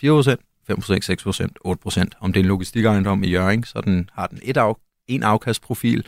[0.04, 0.36] 4%,
[0.70, 2.04] 5%, 6%, 8%.
[2.20, 4.74] Om det er en logistikejendom i Jørgen, så den, har den et af,
[5.08, 6.06] en afkastprofil.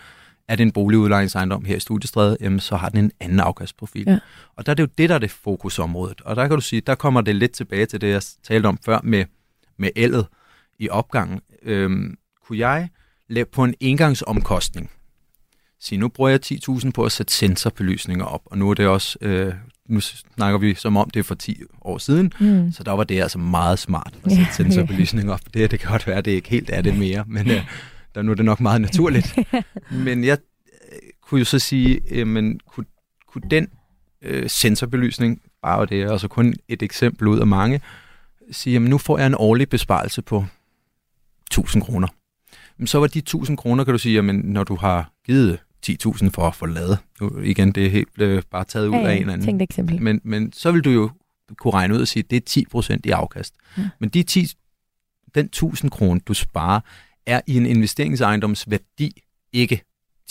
[0.47, 4.03] Er det en boligudlejningsejendom her i Studiestræde, jamen, så har den en anden afkastprofil.
[4.07, 4.19] Ja.
[4.55, 6.21] Og der er det jo det, der er det fokusområdet.
[6.21, 8.77] Og der kan du sige, der kommer det lidt tilbage til det, jeg talte om
[8.85, 9.25] før med,
[9.77, 10.27] med ældet
[10.79, 11.41] i opgangen.
[11.63, 12.17] Øhm,
[12.49, 12.89] kunne jeg
[13.27, 14.89] lave på en engangsomkostning,
[15.79, 19.17] sige, nu bruger jeg 10.000 på at sætte sensorbelysninger op, og nu er det også,
[19.21, 19.53] øh,
[19.85, 22.71] nu snakker vi som om det er for 10 år siden, mm.
[22.71, 25.41] så der var det altså meget smart at sætte yeah, sensorbelysninger op.
[25.53, 27.65] Det, det kan godt være, det ikke helt er det mere, men øh,
[28.15, 29.37] der, nu er det nok meget naturligt.
[30.05, 30.37] men jeg
[30.91, 32.85] øh, kunne jo så sige, øh, men kunne,
[33.27, 33.67] kunne den
[34.21, 37.81] øh, sensorbelysning, bare det er altså kun et eksempel ud af mange,
[38.51, 40.45] sige, jamen nu får jeg en årlig besparelse på
[41.51, 42.07] 1000 kroner.
[42.85, 46.47] Så var de 1000 kroner, kan du sige, jamen når du har givet 10.000 for
[46.47, 46.97] at få lavet.
[47.21, 49.61] Nu, igen, det er helt øh, bare taget ud ja, af en eller anden.
[49.61, 50.01] eksempel.
[50.01, 51.09] Men, men så vil du jo
[51.57, 53.53] kunne regne ud og sige, at det er 10 procent i afkast.
[53.77, 53.89] Ja.
[53.99, 54.47] Men de 10,
[55.35, 56.79] den 1000 kroner, du sparer,
[57.25, 59.21] er i en investeringsejendoms værdi
[59.53, 59.81] ikke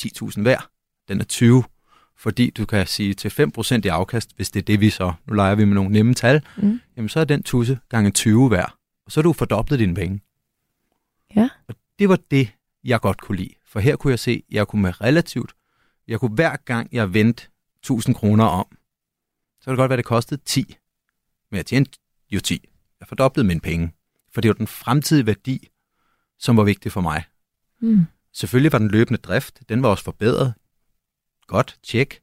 [0.01, 0.67] 10.000 værd.
[1.09, 1.65] Den er 20,
[2.17, 5.35] fordi du kan sige til 5% i afkast, hvis det er det, vi så, nu
[5.35, 6.81] leger vi med nogle nemme tal, mm.
[6.97, 8.75] jamen så er den tusse gange 20 værd.
[9.07, 10.21] Og så har du fordoblet dine penge.
[11.37, 11.49] Ja.
[11.69, 13.55] Og det var det, jeg godt kunne lide.
[13.67, 15.53] For her kunne jeg se, at jeg kunne med relativt,
[16.09, 18.67] jeg kunne hver gang jeg vendte 1000 kroner om,
[19.61, 20.77] så kan det godt være, at det kostede 10.
[21.51, 21.99] Men jeg tjente
[22.31, 22.69] jo 10.
[23.01, 23.93] Jeg fordoblede mine penge.
[24.35, 25.69] For det var den fremtidige værdi,
[26.39, 27.25] som var vigtig for mig.
[27.81, 28.07] Mm.
[28.33, 30.55] Selvfølgelig var den løbende drift, den var også forbedret.
[31.47, 32.21] Godt, tjek.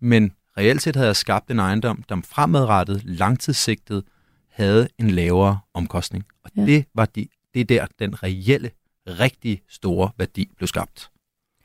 [0.00, 4.04] Men reelt set havde jeg skabt en ejendom, der fremadrettet, langtidssigtet,
[4.48, 6.24] havde en lavere omkostning.
[6.44, 6.66] Og ja.
[6.66, 8.70] det var de, det er der, den reelle
[9.08, 11.10] rigtig store værdi blev skabt.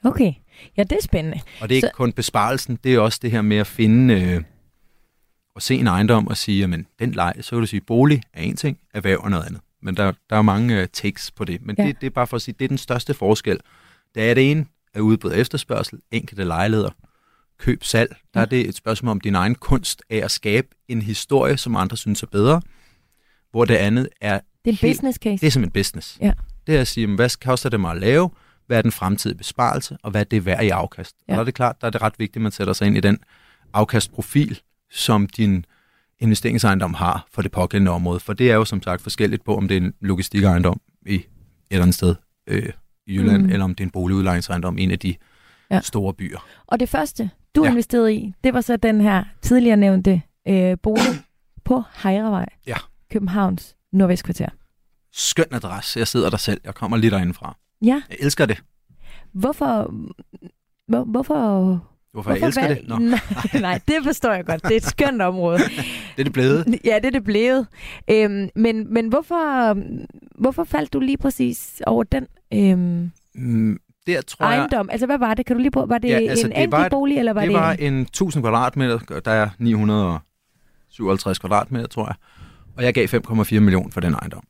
[0.04, 0.34] Okay,
[0.78, 1.40] ja, det er spændende.
[1.62, 1.94] Og det er ikke Så...
[1.94, 4.44] kun besparelsen, det er også det her med at finde øh,
[5.56, 8.42] og se en ejendom og sige, jamen den leg, så kan du sige, bolig er
[8.42, 9.62] en ting, erhverv er noget andet.
[9.82, 11.62] Men der, der er mange øh, takes på det.
[11.62, 11.86] Men ja.
[11.86, 13.60] det, det er bare for at sige, det er den største forskel.
[14.16, 16.90] Der er det ene af udbud og efterspørgsel, enkelte lejligheder,
[17.58, 18.16] køb, salg.
[18.34, 21.76] Der er det et spørgsmål om din egen kunst af at skabe en historie, som
[21.76, 22.62] andre synes er bedre.
[23.52, 24.34] Hvor det andet er...
[24.34, 25.42] Det er en helt, business case.
[25.42, 26.18] Det er som en business.
[26.22, 26.34] Ja
[26.68, 28.30] det er at sige, hvad koster det mig at lave,
[28.68, 31.16] hvad er den fremtidige besparelse, og hvad er det værd i afkast.
[31.28, 31.34] Ja.
[31.34, 32.98] Og der er det klart, der er det ret vigtigt, at man sætter sig ind
[32.98, 33.20] i den
[33.74, 34.60] afkastprofil,
[34.92, 35.66] som din
[36.20, 38.20] investeringsejendom har for det pågældende område.
[38.20, 41.26] For det er jo som sagt forskelligt på, om det er en logistikejendom i et
[41.72, 42.16] eller andet sted
[42.48, 42.70] øh,
[43.08, 43.50] i Jylland, mm.
[43.50, 45.16] eller om det er en boligudlejningsejendom i en af de
[45.72, 45.82] ja.
[45.82, 46.48] store byer.
[46.68, 47.70] Og det første, du ja.
[47.70, 51.24] investerede i, det var så den her tidligere nævnte øh, bolig
[51.66, 52.78] på Hejrevej, ja.
[53.12, 54.50] Københavns Nordvestkvarter
[55.14, 56.00] skøn adresse.
[56.00, 56.62] Jeg sidder der selv.
[56.64, 57.58] Jeg kommer lige derindefra.
[57.82, 58.02] Ja.
[58.10, 58.64] Jeg elsker det.
[59.34, 59.94] Hvorfor...
[60.88, 61.36] Hvor, hvorfor...
[62.12, 62.80] Hvorfor, hvorfor jeg elsker valg...
[62.80, 62.88] det?
[62.88, 62.98] Nå.
[63.00, 63.18] Nej,
[63.62, 64.64] nej, det forstår jeg godt.
[64.64, 65.58] Det er et skønt område.
[66.16, 66.80] det er det blevet.
[66.86, 67.68] Ja, det er det blevet.
[68.12, 69.78] Øhm, men men hvorfor,
[70.42, 74.86] hvorfor faldt du lige præcis over den øhm, mm, der tror ejendom?
[74.86, 74.92] Jeg...
[74.92, 75.46] Altså, hvad var det?
[75.46, 75.86] Kan du lige på?
[75.86, 77.50] Var det ja, altså, en det enkelt var bolig, eller var det...
[77.50, 79.00] Det var en 1000 kvadratmeter.
[79.26, 82.16] Der er 957 kvadratmeter, tror jeg.
[82.78, 84.44] Og jeg gav 5,4 millioner for den ejendom.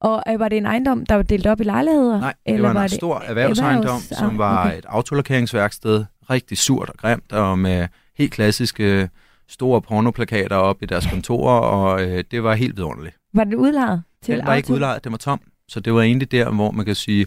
[0.00, 2.20] Og øh, var det en ejendom, der var delt op i lejligheder?
[2.20, 4.18] Nej, det eller var en var stor det erhvervsejendom, erhvervs...
[4.18, 4.78] som var okay.
[4.78, 6.04] et autolakeringsværksted.
[6.30, 9.08] Rigtig surt og grimt, og med helt klassiske
[9.48, 13.16] store pornoplakater op i deres kontorer, og øh, det var helt vidunderligt.
[13.34, 14.56] Var det udlejet til Den var auto?
[14.56, 15.40] ikke udlejet, det var tom.
[15.68, 17.26] Så det var egentlig der, hvor man kan sige,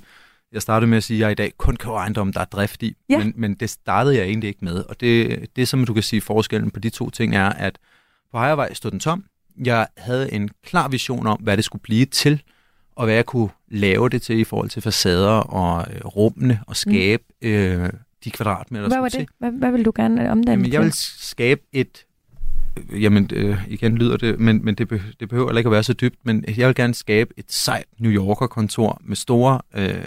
[0.51, 2.83] jeg startede med at sige, at jeg i dag kun køber ejendom, der er drift
[2.83, 3.17] i, ja.
[3.17, 4.83] men, men det startede jeg egentlig ikke med.
[4.83, 7.77] Og det, det, som du kan sige, forskellen på de to ting er, at
[8.31, 9.23] på Hejervej stod den tom.
[9.65, 12.41] Jeg havde en klar vision om, hvad det skulle blive til,
[12.97, 16.71] og hvad jeg kunne lave det til i forhold til facader og øh, rummene og
[16.71, 16.75] mm.
[16.75, 17.47] skabe mm.
[17.47, 17.89] øh,
[18.23, 19.27] de kvadratmeter, Hvad var det?
[19.39, 22.05] Hvad, hvad vil du gerne omdanne jamen, Jeg vil skabe et,
[22.77, 25.83] øh, jamen øh, igen lyder det, men, men det, be, det behøver ikke at være
[25.83, 30.05] så dybt, men jeg vil gerne skabe et sejt New Yorker-kontor med store øh,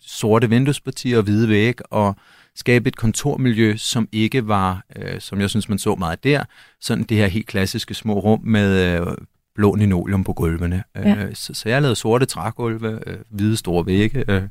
[0.00, 2.16] sorte vinduespartier og hvide væg og
[2.54, 6.44] skabe et kontormiljø, som ikke var, øh, som jeg synes, man så meget der,
[6.80, 9.06] sådan det her helt klassiske små rum med øh,
[9.54, 10.84] blå linoleum på gulvene.
[10.96, 11.24] Ja.
[11.24, 14.42] Øh, så, så jeg lavede sorte trægulve, øh, hvide store vægge øh,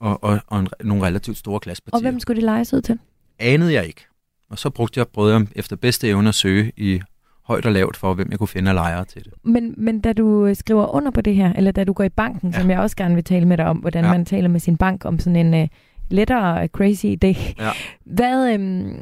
[0.00, 1.96] og, og, og en, nogle relativt store glaspartier.
[1.96, 2.98] Og hvem skulle det lejes ud til?
[3.38, 4.06] Anede jeg ikke.
[4.50, 7.00] Og så brugte jeg, prøvede jeg efter bedste evne at søge i
[7.44, 9.32] højt og lavt for, hvem jeg kunne finde af lejere til det.
[9.42, 12.08] Men, men da du øh, skriver under på det her, eller da du går i
[12.08, 12.60] banken, ja.
[12.60, 14.10] som jeg også gerne vil tale med dig om, hvordan ja.
[14.10, 15.68] man taler med sin bank om sådan en uh,
[16.10, 17.54] lettere crazy idé.
[17.58, 17.70] Ja.
[18.04, 18.96] Hvad, øhm,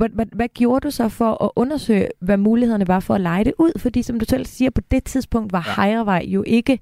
[0.00, 3.44] hvad, hvad, hvad gjorde du så for at undersøge, hvad mulighederne var for at lege
[3.44, 3.78] det ud?
[3.78, 5.82] Fordi som du selv siger, på det tidspunkt var ja.
[5.82, 6.78] Hejrevej jo ikke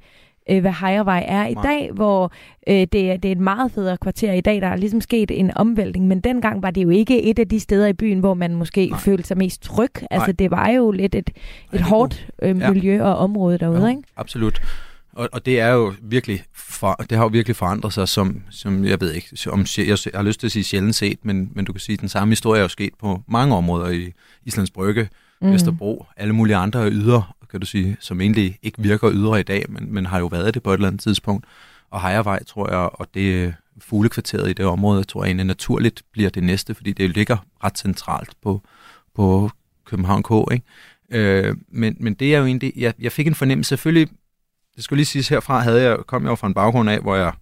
[0.51, 1.63] øh, hvad Hejrevej er i Nej.
[1.63, 2.33] dag, hvor
[2.69, 4.61] øh, det, er, det er et meget federe kvarter i dag.
[4.61, 7.61] Der er ligesom sket en omvæltning, men dengang var det jo ikke et af de
[7.61, 8.99] steder i byen, hvor man måske Nej.
[8.99, 9.93] følte sig mest tryg.
[10.11, 11.31] Altså det var jo lidt et,
[11.73, 13.03] et hårdt øh, miljø ja.
[13.03, 14.03] og område derude, ja, ikke?
[14.17, 14.63] Absolut.
[15.19, 18.85] Og, og det er jo virkelig for, det har jo virkelig forandret sig, som, som
[18.85, 21.73] jeg ved ikke, om jeg, har lyst til at sige sjældent set, men, men du
[21.73, 24.13] kan sige, at den samme historie er jo sket på mange områder i
[24.45, 25.09] Islands Brygge,
[25.41, 25.53] mm.
[25.53, 29.65] Vesterbro, alle mulige andre yder, kan du sige, som egentlig ikke virker ydre i dag,
[29.69, 31.47] men, men har jo været det på et eller andet tidspunkt.
[31.91, 36.31] og Hejervej, tror jeg, og det fuglekvarteret i det område, tror jeg egentlig naturligt bliver
[36.31, 38.63] det næste, fordi det ligger ret centralt på,
[39.15, 39.51] på
[39.85, 40.53] København K.
[40.53, 40.65] Ikke?
[41.11, 44.09] Øh, men, men det er jo egentlig, jeg, jeg fik en fornemmelse, selvfølgelig,
[44.79, 47.17] det skulle lige siges herfra, havde jeg, kom jeg jo fra en baggrund af, hvor
[47.17, 47.33] jeg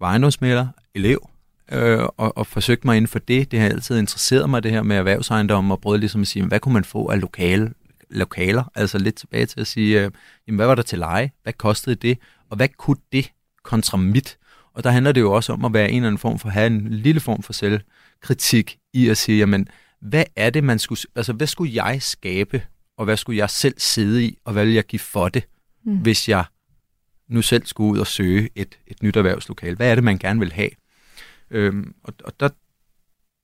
[0.00, 1.28] var ejendomsmælder, elev,
[1.72, 3.50] øh, og, og forsøgte mig inden for det.
[3.50, 6.60] Det har altid interesseret mig, det her med erhvervsejendom, og prøvede ligesom at sige, hvad
[6.60, 7.72] kunne man få af lokale,
[8.10, 8.70] lokaler?
[8.74, 10.10] Altså lidt tilbage til at sige, øh,
[10.46, 11.30] jamen, hvad var der til leje?
[11.42, 12.18] Hvad kostede det?
[12.50, 13.32] Og hvad kunne det
[13.64, 14.38] kontra mit?
[14.74, 16.54] Og der handler det jo også om at være en eller anden form for, at
[16.54, 19.68] have en lille form for selvkritik i at sige, jamen,
[20.00, 22.62] hvad er det, man skulle, altså hvad skulle jeg skabe,
[22.98, 25.44] og hvad skulle jeg selv sidde i, og hvad vil jeg give for det,
[25.84, 25.96] mm.
[25.96, 26.44] hvis jeg
[27.28, 29.76] nu selv skulle ud og søge et, et nyt erhvervslokale?
[29.76, 30.70] Hvad er det, man gerne vil have?
[31.50, 32.48] Øhm, og, og der,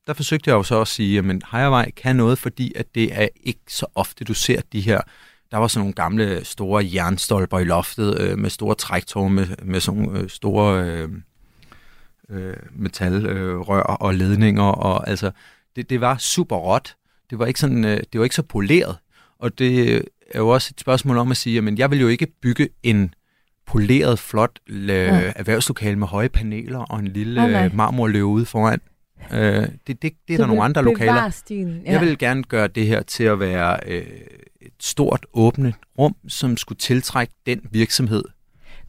[0.07, 3.29] der forsøgte jeg jo så at sige, at Hejervej kan noget, fordi at det er
[3.40, 5.01] ikke så ofte, du ser de her
[5.51, 9.81] der var sådan nogle gamle store jernstolper i loftet øh, med store træktår med, med
[9.81, 11.09] sådan nogle øh, store øh,
[12.31, 15.31] øh, metalrør øh, og ledninger og altså
[15.77, 16.96] det, det var super råt.
[17.31, 18.96] Det var ikke sådan øh, det var ikke så poleret.
[19.38, 22.26] Og det er jo også et spørgsmål om at sige, at jeg vil jo ikke
[22.42, 23.14] bygge en
[23.66, 25.32] poleret, flot ja.
[25.36, 28.80] erhvervslokale med høje paneler og en lille oh, marmorløve ude foran.
[29.32, 31.30] Øh, det, det, det er der nogle andre lokaler.
[31.30, 31.92] Stilen, ja.
[31.92, 34.06] Jeg vil gerne gøre det her til at være øh,
[34.60, 38.24] et stort, åbent rum, som skulle tiltrække den virksomhed.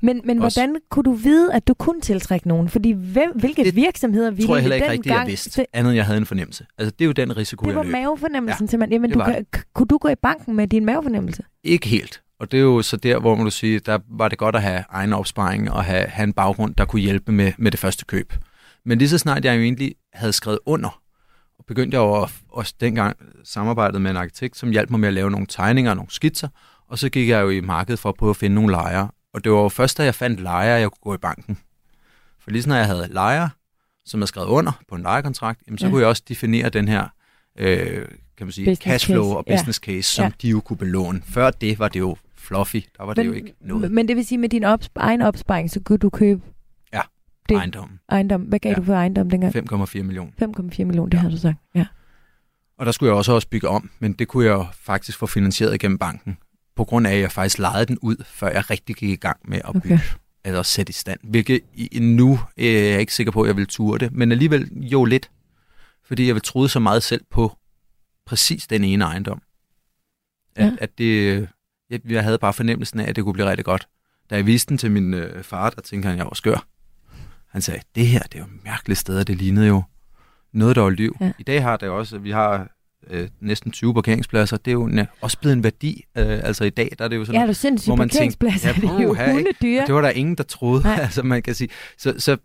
[0.02, 0.60] Men, men Også.
[0.60, 2.70] hvordan kunne du vide, at du kunne tiltrække nogen?
[2.70, 5.66] Fordi hvem, hvilke det virksomheder ville tror jeg heller ikke rigtigt, jeg vidste, det...
[5.74, 6.66] andet jeg havde en fornemmelse.
[6.78, 8.94] Altså, det er jo den risiko, Det var jeg mavefornemmelsen ja, simpelthen.
[8.94, 11.44] Jamen, du, kan, kunne du gå i banken med din mavefornemmelse?
[11.64, 12.22] Ikke helt.
[12.40, 14.62] Og det er jo så der, hvor man du sige, der var det godt at
[14.62, 18.06] have egen opsparing og have, have en baggrund, der kunne hjælpe med, med det første
[18.06, 18.34] køb.
[18.86, 21.02] Men lige så snart jeg jo egentlig havde skrevet under,
[21.60, 25.14] og begyndte jeg jo også dengang samarbejdet med en arkitekt, som hjalp mig med at
[25.14, 26.48] lave nogle tegninger og nogle skitser,
[26.90, 29.10] og så gik jeg jo i markedet for at prøve at finde nogle lejere.
[29.34, 31.58] Og det var jo først, da jeg fandt lejere, jeg kunne gå i banken.
[32.39, 33.50] For lige når jeg havde lejere,
[34.06, 35.92] som jeg skrevet under på en lejekontrakt, jamen, så ja.
[35.92, 37.08] kunne jeg også definere den her
[37.58, 39.38] øh, kan man sige, business cashflow case.
[39.38, 39.94] og business ja.
[39.94, 40.32] case, som ja.
[40.42, 41.22] de jo kunne belåne.
[41.26, 43.92] Før det var det jo fluffy, der var men, det jo ikke noget.
[43.92, 46.42] Men det vil sige, med din opsp- egen opsparing, så kunne du købe
[47.50, 48.00] det, ejendom.
[48.10, 48.42] Ejendom.
[48.42, 48.76] Hvad gav ja.
[48.76, 49.56] du for ejendom dengang?
[49.56, 50.32] 5,4 millioner.
[50.42, 51.22] 5,4 millioner, det ja.
[51.22, 51.58] har du sagt.
[51.76, 51.86] Ja.
[52.78, 55.80] Og der skulle jeg også, også bygge om, men det kunne jeg faktisk få finansieret
[55.80, 56.38] gennem banken,
[56.80, 59.39] på grund af, at jeg faktisk lejede den ud, før jeg rigtig gik i gang
[59.46, 60.00] med at bygge, okay.
[60.46, 61.20] eller sætte i stand.
[61.24, 61.62] Hvilket
[62.02, 65.06] nu øh, er jeg ikke sikker på, at jeg vil ture det, men alligevel jo
[65.06, 65.32] lidt,
[66.04, 67.58] fordi jeg vil troede så meget selv på
[68.26, 69.42] præcis den ene ejendom.
[70.56, 70.72] At, ja.
[70.82, 71.48] at det,
[71.89, 73.88] jeg, jeg havde bare fornemmelsen af, at det kunne blive rigtig godt.
[74.30, 76.65] Da jeg viste den til min øh, far, der tænkte han, at jeg var skør.
[77.48, 79.84] Han sagde, det her, det er jo et mærkeligt sted, og det lignede jo
[80.52, 81.18] noget, der var liv.
[81.22, 81.32] Ja.
[81.39, 82.72] I dag har det også, vi har
[83.10, 84.58] øh, næsten 20 parkeringspladser.
[84.58, 86.06] Det er jo ne, også blevet en værdi.
[86.18, 88.74] Øh, altså i dag, der er det jo sådan, ja, du sindssygt hvor man parkeringspladser,
[88.74, 89.86] tænker, ja, det er jo.
[89.88, 91.70] Det var der ingen, der troede, altså man kan sige.
[91.98, 92.38] Så, så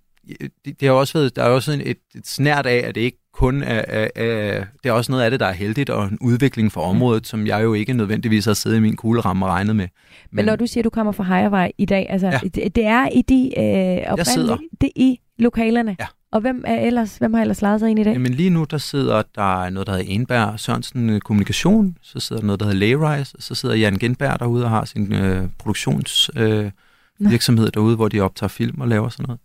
[0.64, 3.19] det, det har også været, der er også et, et snært af, at det ikke
[3.33, 6.19] kun er, er, er, det er også noget af det, der er heldigt, og en
[6.21, 9.77] udvikling for området, som jeg jo ikke nødvendigvis har siddet i min kugleramme og regnet
[9.77, 9.85] med.
[9.85, 12.38] Men, Men når du siger, at du kommer fra Hejervej i dag, altså ja.
[12.55, 15.97] det, det er i de øh, oprindelige, det i lokalerne?
[16.01, 16.07] Ja.
[16.35, 18.12] Og hvem, er ellers, hvem har ellers lejet sig ind i dag?
[18.12, 22.40] Jamen lige nu, der sidder der noget, der hedder Enberg Sørensen øh, Kommunikation, så sidder
[22.40, 27.66] der noget, der hedder Layrise, så sidder Jan Genberg derude og har sin øh, produktionsvirksomhed
[27.66, 29.40] øh, derude, hvor de optager film og laver sådan noget.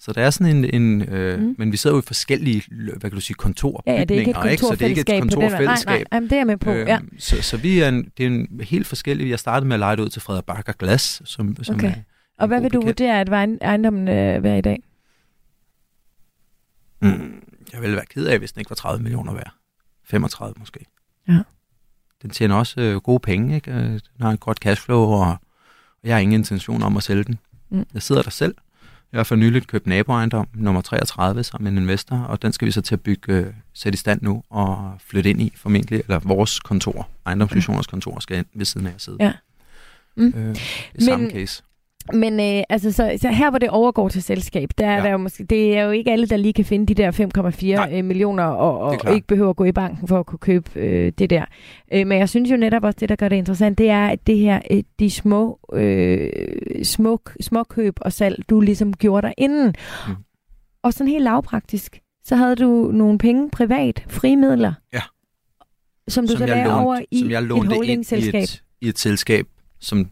[0.00, 1.54] Så der er sådan en, en øh, mm.
[1.58, 4.18] men vi sidder jo i forskellige, hvad kan du sige, kontorbygninger, ja, ja, det er
[4.18, 4.62] ikke, et ikke?
[4.62, 5.88] så det er ikke et kontorfællesskab.
[5.88, 6.98] Nej, nej, nej, det er med på, øhm, ja.
[7.18, 9.96] Så, så vi er en, det er en helt forskellig, jeg startede med at lege
[9.96, 11.88] det ud til Frederik Bakker Glas, som, som okay.
[11.88, 11.94] er
[12.38, 13.00] Og hvad vil du bekendt.
[13.00, 13.28] vurdere, at
[13.62, 14.82] ejendommen øh, være i dag?
[17.04, 19.54] Mm, jeg ville være ked af, hvis den ikke var 30 millioner værd.
[20.04, 20.86] 35 måske.
[21.28, 21.38] Ja.
[22.22, 23.70] Den tjener også øh, gode penge, ikke?
[23.70, 25.38] Øh, den har en godt cashflow, og, og
[26.04, 27.38] jeg har ingen intention om at sælge den.
[27.70, 27.86] Mm.
[27.94, 28.54] Jeg sidder der selv,
[29.12, 32.66] jeg har for nyligt købt naboejendom nummer 33 sammen med en investor, og den skal
[32.66, 36.00] vi så til at bygge, øh, sætte i stand nu og flytte ind i formentlig,
[36.00, 39.18] eller vores kontor, ejendomsfusioners kontor, skal ind ved siden af at sidde.
[39.20, 39.32] Ja.
[40.16, 40.26] Mm.
[40.36, 40.58] Øh, det
[40.94, 41.62] er samme case.
[42.12, 44.96] Men øh, altså, så, så her hvor det overgår til selskab, der ja.
[44.96, 47.10] er der jo måske, det er jo ikke alle, der lige kan finde de der
[47.88, 50.70] 5,4 øh, millioner og, og ikke behøver at gå i banken for at kunne købe
[50.76, 51.44] øh, det der.
[51.92, 54.26] Øh, men jeg synes jo netop også, det der gør det interessant, det er, at
[54.26, 56.30] det her, øh, de små, øh,
[56.84, 59.74] små, små køb og salg, du ligesom gjorde der inden.
[60.08, 60.14] Mm.
[60.82, 65.00] Og sådan helt lavpraktisk, så havde du nogle penge privat, frimidler, ja.
[66.08, 68.34] som du som så lagde over i som jeg et holdingselskab.
[68.34, 69.46] I et, I et selskab,
[69.80, 70.10] som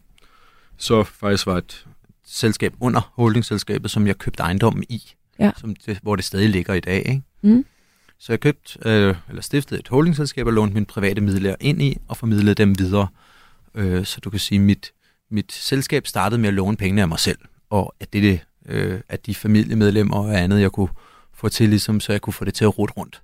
[0.77, 1.85] så faktisk var et
[2.25, 5.51] selskab under holdingselskabet, som jeg købte ejendommen i, ja.
[5.57, 6.97] som det, hvor det stadig ligger i dag.
[6.97, 7.21] Ikke?
[7.41, 7.65] Mm.
[8.19, 11.97] Så jeg købte, øh, eller stiftede et holdingselskab og lånte mine private midler ind i
[12.07, 13.07] og formidlede dem videre.
[13.75, 14.93] Øh, så du kan sige, mit,
[15.29, 18.99] mit selskab startede med at låne pengene af mig selv, og at det, det øh,
[19.09, 20.89] af de familiemedlemmer og andet, jeg kunne
[21.33, 23.21] få til, ligesom, så jeg kunne få det til at rute rundt.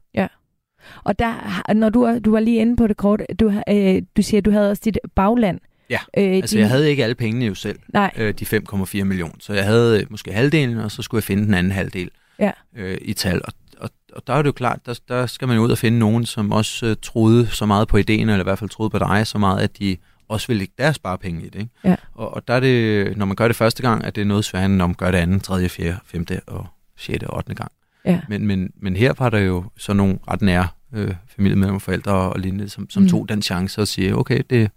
[1.04, 4.38] Og der, når du, du var lige inde på det kort, du, øh, du siger,
[4.42, 5.60] at du havde også dit bagland.
[5.90, 9.34] Ja, øh, Altså, jeg havde ikke alle pengene jo selv, Nej, øh, de 5,4 millioner.
[9.40, 12.52] Så jeg havde øh, måske halvdelen, og så skulle jeg finde den anden halvdel Ja.
[12.76, 13.42] øh, i tal.
[13.44, 15.78] Og, og, og der er det jo klart, der, der skal man jo ud og
[15.78, 18.90] finde nogen, som også øh, troede så meget på ideen, eller i hvert fald troede
[18.90, 19.98] på dig så meget, at de
[20.28, 21.60] også ville lægge deres sparepenge i det.
[21.60, 21.72] Ikke?
[21.84, 21.96] Ja.
[22.14, 24.46] Og, og der er det, når man gør det første gang, at det er noget
[24.46, 27.72] sværere, end når man gør det anden, tredje, fjerde, femte og sjette og ottende gang.
[28.06, 28.20] ja.
[28.30, 32.40] Men, men, men her var der jo så nogle ret nære øh, familiemedlemmer, forældre og
[32.40, 33.10] lignende, som, som mm.
[33.10, 34.72] tog den chance og siger, okay, det,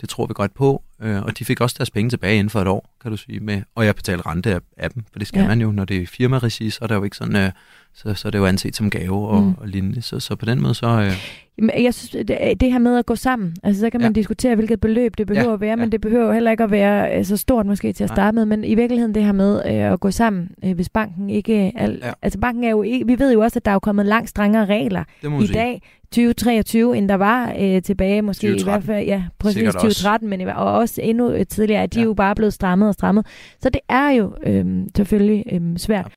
[0.00, 0.82] det tror vi godt på.
[1.02, 3.40] Øh, og de fik også deres penge tilbage inden for et år, kan du sige.
[3.40, 5.46] Med, og jeg betalte rente af, af dem, for det skal Ja.
[5.48, 7.50] man jo, når det er firmaregi, så er det jo ikke sådan, øh,
[7.94, 9.54] så, så er det jo anset som gave og, Mm.
[9.60, 10.02] og lignende.
[10.02, 10.86] Så, så på den måde, så...
[10.86, 11.12] Øh,
[11.58, 14.14] Jamen, Jeg synes, det, det her med at gå sammen, altså så kan man Ja.
[14.20, 15.90] diskutere, hvilket beløb det behøver Ja, at være, men ja.
[15.90, 18.44] det behøver jo heller ikke at være øh, så stort måske til at starte med,
[18.46, 21.72] men i virkeligheden det her med øh, at gå sammen, øh, hvis banken ikke...
[21.76, 22.12] Al, Ja.
[22.22, 23.06] Altså banken er jo ikke...
[23.06, 25.04] Vi ved jo også, at der er jo kommet langt strengere regler
[25.42, 25.80] i sige.
[26.14, 28.64] Dag, 2023, end der var øh, tilbage måske i 2013.
[28.64, 29.84] hvert fald, ja, præcis Sikkert også.
[29.86, 32.04] 2013, men i, hver- og også endnu øh, tidligere, at de ja.
[32.04, 33.26] Jo bare blevet strammet og strammet.
[33.62, 34.66] Så det er jo øh,
[34.96, 36.12] selvfølgelig øh, svært.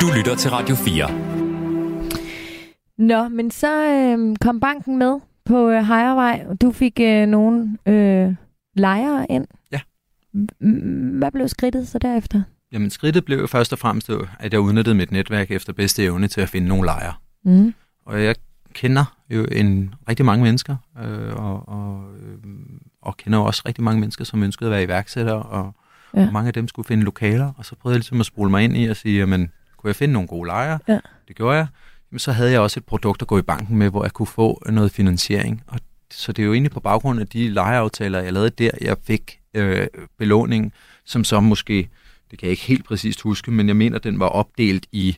[0.00, 1.10] Du lytter til Radio 4.
[2.98, 7.78] Nå, men så øh, kom banken med på øh, Hejrevej, og du fik øh, nogle
[7.86, 8.34] øh,
[8.76, 9.46] lejere ind.
[9.72, 9.80] Ja.
[11.18, 12.42] Hvad blev skridtet så derefter?
[12.72, 16.28] Jamen skridtet blev jo først og fremmest, at jeg udnyttede mit netværk efter bedste evne
[16.28, 17.12] til at finde nogle lejre.
[17.44, 17.74] Mm.
[18.06, 18.34] Og jeg
[18.76, 22.38] kender jo en rigtig mange mennesker, øh, og, og, øh,
[23.02, 25.74] og kender også rigtig mange mennesker, som ønskede at være iværksættere, og,
[26.14, 26.26] Ja.
[26.26, 28.64] og mange af dem skulle finde lokaler, og så prøvede jeg ligesom at spole mig
[28.64, 30.78] ind i og sige, jamen, kunne jeg finde nogle gode lejre?
[30.88, 30.98] Ja.
[31.28, 31.66] Det gjorde jeg.
[32.12, 34.26] Jamen, så havde jeg også et produkt at gå i banken med, hvor jeg kunne
[34.26, 35.62] få noget finansiering.
[35.66, 38.96] Og så det er jo egentlig på baggrund af de lejeaftaler, jeg lavede der, jeg
[39.04, 39.86] fik øh,
[40.18, 40.72] belåning,
[41.04, 41.88] som så måske,
[42.30, 45.16] det kan jeg ikke helt præcist huske, men jeg mener, den var opdelt i,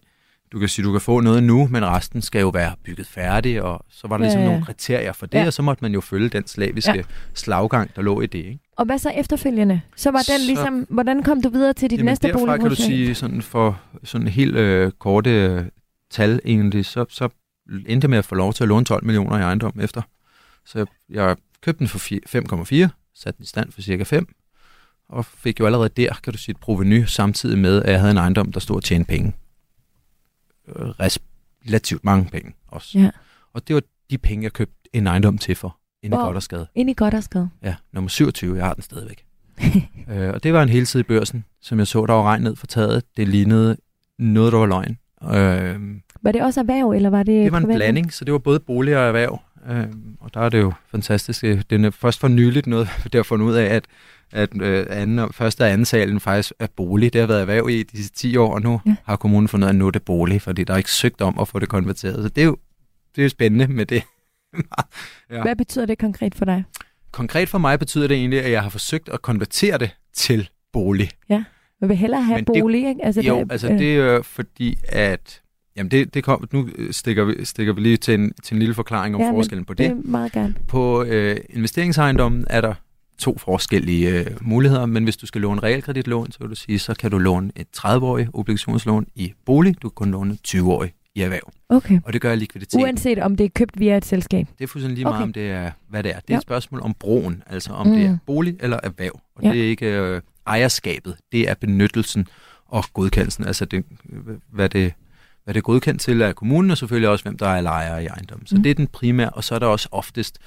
[0.52, 3.60] du kan sige, du kan få noget nu, men resten skal jo være bygget færdigt,
[3.60, 4.46] og så var der ligesom ja.
[4.46, 5.46] nogle kriterier for det, Ja.
[5.46, 7.02] og så måtte man jo følge den slaviske Ja.
[7.34, 8.38] slaggang, der lå i det.
[8.38, 8.58] Ikke?
[8.76, 9.80] Og hvad så efterfølgende?
[9.96, 12.46] Så var den Så- ligesom, hvordan kom du videre til dit Jamen, næste derfra kan
[12.46, 12.82] du boligprojekt?
[12.86, 15.62] sige, sådan for sådan helt øh, korte øh,
[16.10, 17.28] tal egentlig, så, så
[17.88, 20.02] endte jeg med at få lov til at låne 12 millioner i ejendom efter.
[20.66, 24.28] Så jeg, jeg købte den for fire- 5,4, satte den i stand for cirka 5,
[25.08, 28.10] og fik jo allerede der, kan du sige, et proveny, samtidig med, at jeg havde
[28.10, 29.32] en ejendom, der stod og tjente penge.
[30.76, 30.92] Øh,
[31.68, 32.98] relativt mange penge også.
[32.98, 33.10] Ja.
[33.52, 36.24] Og det var de penge, jeg købte en ejendom til for, inde i Hvor?
[36.24, 36.66] godt og skade.
[36.74, 37.48] Ind i skade.
[37.62, 39.24] Ja, nummer 27, jeg har den stadigvæk.
[40.10, 42.56] øh, og det var en helside i børsen, som jeg så, der var regn ned
[42.56, 43.02] for taget.
[43.16, 43.76] Det lignede
[44.18, 44.98] noget, der var løgn.
[45.22, 47.76] Øh, Var det også erhverv, eller var det det var en privat?
[47.76, 49.40] blanding, så det var både bolig og erhverv.
[49.68, 49.86] Øh,
[50.20, 51.42] og der er det jo fantastisk.
[51.42, 53.84] Det er først for nyligt noget, der har fundet ud af, at,
[54.32, 57.12] at øh, anden, første og anden salen faktisk er bolig.
[57.12, 58.90] Det har været erhverv i de 10 år, og nu Ja.
[58.90, 58.96] ja.
[59.04, 61.48] har kommunen fundet at nu er det bolig, fordi der er ikke søgt om at
[61.48, 62.22] få det konverteret.
[62.22, 62.56] Så det er jo,
[63.16, 64.02] det er jo spændende med det.
[65.30, 65.42] ja.
[65.42, 66.64] Hvad betyder det konkret for dig?
[67.12, 71.10] Konkret for mig betyder det egentlig, at jeg har forsøgt at konvertere det til bolig.
[71.80, 73.04] Man vil hellere have Men det- bolig, ikke?
[73.04, 75.42] Altså, jo, der- altså øh, det er fordi, at...
[75.76, 78.74] Jamen, det, det kom, nu stikker vi, stikker vi lige til en, til en lille
[78.74, 80.04] forklaring om Ja, ja, forskellen på det det.
[80.04, 80.54] meget gerne.
[80.68, 82.74] På øh, investeringsejendommen er der
[83.18, 86.94] to forskellige øh, muligheder, men hvis du skal låne realkreditlån, så vil du sige, så
[86.94, 91.20] kan du låne et 30-årig obligationslån i bolig, du kan kun låne et 20-årig i
[91.20, 91.52] erhverv.
[91.68, 92.00] Okay.
[92.04, 92.80] Og det gør likviditet.
[92.82, 94.46] Uanset om det er købt via et selskab.
[94.58, 95.14] Det er fuldstændig lige Okay.
[95.14, 96.20] meget, om det er, hvad det er.
[96.20, 96.36] Det er Ja.
[96.36, 97.92] et spørgsmål om broen, altså om Mm.
[97.92, 97.98] mm.
[97.98, 99.20] det er bolig eller erhverv.
[99.36, 99.50] Og Ja.
[99.52, 102.28] det er ikke øh, ejerskabet, det er benyttelsen
[102.68, 103.84] og godkendelsen, altså det,
[104.52, 104.92] hvad, det,
[105.44, 108.06] hvad det er godkendt til af kommunen, og selvfølgelig også, hvem der er lejere i
[108.06, 108.46] ejendommen.
[108.46, 108.58] Så Mm.
[108.58, 108.62] mm.
[108.62, 110.38] det er den primære, og så er der også oftest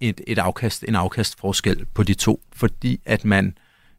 [0.00, 3.58] et, et afkast, en afkastforskel på de to, fordi at man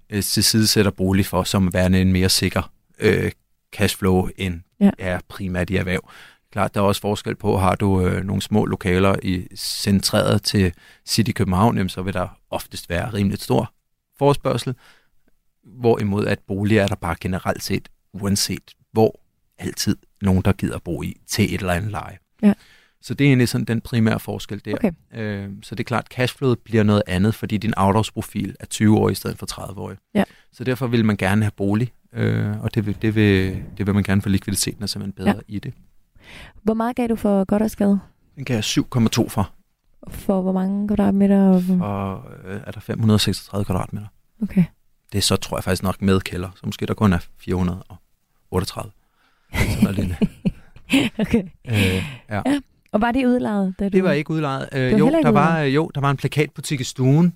[0.09, 3.31] øh, tilsidesætter bolig for som værende en mere sikker øh,
[3.73, 4.89] cashflow, end Ja.
[4.97, 6.09] er primært i erhverv.
[6.51, 10.73] Klart, der er også forskel på, har du øh, nogle små lokaler i centreret til
[11.07, 13.73] City København, jamen, så vil der oftest være rimelig stor
[14.19, 14.75] forspørgsel,
[15.63, 19.19] hvorimod at boliger er der bare generelt set, uanset hvor,
[19.57, 22.17] altid nogen, der gider bo i til et eller andet leje.
[22.41, 22.53] Ja.
[23.01, 24.73] Så det er egentlig sådan den primære forskel der.
[24.73, 24.91] Okay.
[25.13, 28.97] Øh, så det er klart, at cashflowet bliver noget andet, fordi din afdragsprofil er 20
[28.97, 29.93] år i stedet for 30 år.
[30.13, 30.23] Ja.
[30.51, 33.95] Så derfor vil man gerne have bolig, øh, og det vil, det, vil, det vil
[33.95, 35.35] man gerne for likviditeten er simpelthen bedre Ja.
[35.35, 35.55] ja.
[35.55, 35.73] i det.
[36.63, 37.99] Hvor meget gav du for godt og skade?
[38.35, 39.51] Den kan jeg 7,2 for,
[40.09, 41.47] For hvor mange kvadratmeter?
[41.47, 41.63] Og...
[41.81, 44.07] og øh, er der 536 kvadratmeter.
[44.41, 44.63] Okay.
[45.11, 48.91] Det er så, tror jeg faktisk nok med kælder, så måske der kun er 438.
[49.53, 50.17] Sådan noget lille.
[51.19, 51.43] okay.
[51.67, 52.41] Øh, ja.
[52.93, 53.73] Og var det udlejet?
[53.79, 53.89] Da du...
[53.89, 54.69] Det var ikke udlejet.
[54.71, 55.75] Øh, var jo, ikke der var, udlejet?
[55.75, 57.33] jo, der var en plakatbutik i stuen,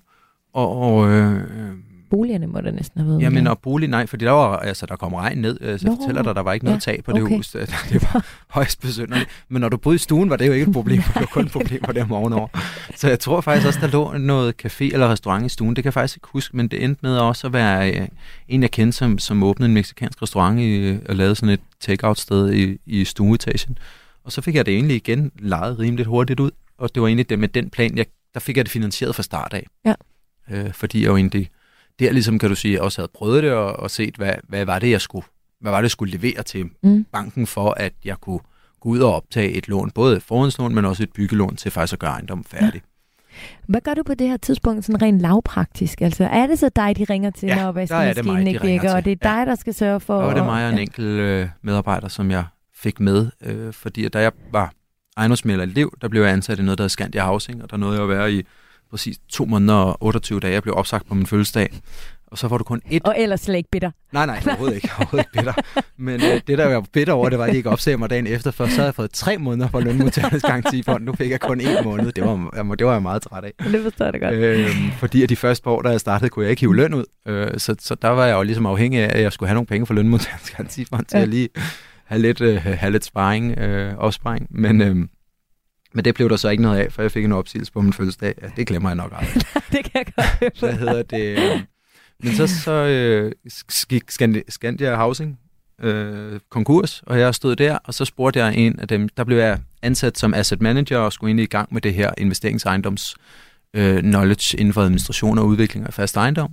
[0.52, 1.72] og, og øh, øh,
[2.10, 3.22] boligerne må der næsten have været.
[3.22, 5.96] Jamen, og bolig, nej, fordi der var, altså, der kom regn ned, øh, så Nå,
[5.96, 7.36] fortæller dig, der var ikke noget ja, tag på det okay.
[7.36, 7.50] hus.
[7.52, 9.28] Det, det var højst besynderligt.
[9.48, 11.44] Men når du boede i stuen, var det jo ikke et problem, det var kun
[11.44, 12.48] et problem på dem ovenover.
[12.94, 15.76] Så jeg tror faktisk også, der lå noget café eller restaurant i stuen.
[15.76, 18.08] Det kan jeg faktisk ikke huske, men det endte med også at være øh,
[18.48, 21.60] en, jeg kendte, som, som åbnede en meksikansk restaurant i, øh, og lavede sådan et
[21.80, 23.78] take-out sted i, i stueetagen.
[24.26, 27.30] Og så fik jeg det egentlig igen lejet rimeligt hurtigt ud, og det var egentlig
[27.30, 29.66] det med den plan, jeg, der fik jeg det finansieret fra start af.
[29.84, 29.94] Ja.
[30.50, 31.50] Øh, fordi jeg jo egentlig
[31.98, 34.78] der ligesom kan du sige, også havde prøvet det og, og set, hvad, hvad var
[34.78, 35.26] det, jeg skulle,
[35.60, 37.06] hvad var det, jeg skulle levere til Mm.
[37.12, 38.40] banken for, at jeg kunne
[38.80, 41.92] gå ud og optage et lån, både et forhåndslån, men også et byggelån til faktisk
[41.92, 42.82] at gøre ejendommen færdig.
[43.66, 46.00] Hvad gør du på det her tidspunkt sådan rent lavpraktisk?
[46.00, 49.04] Altså, er det så dig, de ringer til, Ja, når er vaskemaskinen ikke virker, og
[49.04, 49.36] det er Ja.
[49.38, 50.22] dig, der skal sørge for...
[50.22, 50.82] Var det mig og en ja.
[50.82, 52.44] enkelt øh, medarbejder, som jeg
[52.86, 54.72] fik med, øh, fordi da jeg var
[55.16, 57.76] ejendomsmælder i liv, der blev jeg ansat i noget, der hedder Scandia Housing, og der
[57.76, 58.42] nåede jeg at være i
[58.90, 60.52] præcis to måneder og 28 dage.
[60.52, 61.80] Jeg blev opsagt på min fødselsdag,
[62.26, 63.90] og så var du kun et Og ellers slet ikke bitter.
[64.12, 64.90] Nej, nej, overhovedet ikke.
[64.98, 65.82] Overhovedet ikke bitter.
[65.96, 68.26] Men øh, det, der var bitter over, det var, at de ikke opsagde mig dagen
[68.26, 71.04] efter, for så havde jeg fået tre måneder for lønmodtagernes garantifond.
[71.04, 72.12] Nu fik jeg kun en måned.
[72.12, 73.52] Det var, jeg, det var jeg meget træt af.
[73.72, 74.34] Det forstår jeg godt.
[74.34, 76.94] Øhm, fordi at de første par år, da jeg startede, kunne jeg ikke hive løn
[76.94, 77.04] ud.
[77.28, 79.66] Øh, så, så der var jeg jo ligesom afhængig af, at jeg skulle have nogle
[79.66, 81.22] penge for lønmodtagernes garantifond, til Ja.
[81.22, 81.48] at lige
[82.06, 84.46] have lidt, øh, have lidt sparring, øh, opsparing.
[84.50, 84.96] Men, øh,
[85.94, 87.92] men det blev der så ikke noget af, for jeg fik en opsigelse på min
[87.92, 88.34] fødselsdag.
[88.42, 89.42] Ja, det glemmer jeg nok aldrig.
[89.72, 91.38] det kan jeg godt Hvad hedder det?
[91.38, 91.60] øh,
[92.22, 93.32] Men så, så øh,
[93.88, 95.38] gik Scandi- Scandia Housing
[95.82, 99.38] øh, konkurs, og jeg stod der, og så spurgte jeg en af dem, der blev
[99.38, 103.16] jeg ansat som asset manager og skulle egentlig i gang med det her investeringsejendoms
[103.74, 106.50] øh, knowledge inden for administration og udvikling af fast ejendom.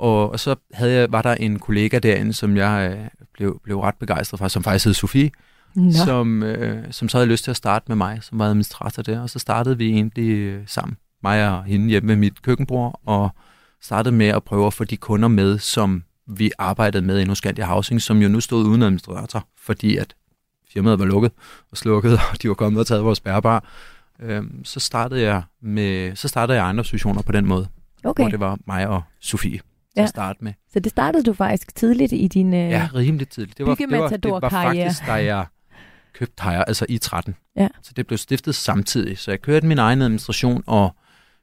[0.00, 3.80] Og, og så havde jeg, var der en kollega derinde, som jeg øh, blev, blev
[3.80, 5.30] ret begejstret for, som faktisk hed Sofie,
[5.74, 5.92] Nå.
[5.92, 9.20] som, øh, som så havde lyst til at starte med mig, som var administrator der.
[9.20, 13.30] Og så startede vi egentlig øh, sammen, mig og hende hjemme med mit køkkenbord, og
[13.80, 17.64] startede med at prøve at få de kunder med, som vi arbejdede med i Scandia
[17.64, 20.14] Housing, som jo nu stod uden administrator, fordi at
[20.72, 21.32] firmaet var lukket
[21.70, 23.64] og slukket, og de var kommet og taget vores bærbar.
[24.22, 27.68] Øhm, så startede jeg med, så startede jeg ejendomsfusioner på den måde,
[28.04, 29.60] Okay, hvor det var mig og Sofie
[29.96, 30.02] Ja.
[30.02, 30.52] at starte med.
[30.72, 32.54] så det startede du faktisk tidligt i din...
[32.54, 32.70] Øh...
[32.70, 33.58] Ja, rimelig tidligt.
[33.58, 35.46] Det var, det var, det var faktisk, da jeg
[36.12, 37.36] købte Hire, altså i 13.
[37.56, 37.68] Ja.
[37.82, 39.18] Så det blev stiftet samtidig.
[39.18, 40.96] Så jeg kørte min egen administration og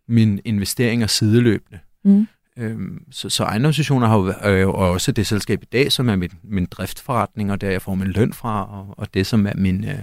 [0.08, 1.80] mine investeringer sideløbende.
[2.04, 2.28] Mm.
[2.58, 6.16] Øhm, så, så ejendomsfusioner har jo, er jo også det selskab i dag, som er
[6.16, 9.54] min, min driftforretning, og der jeg får min løn fra, og, og det som er
[9.56, 10.00] min, øh,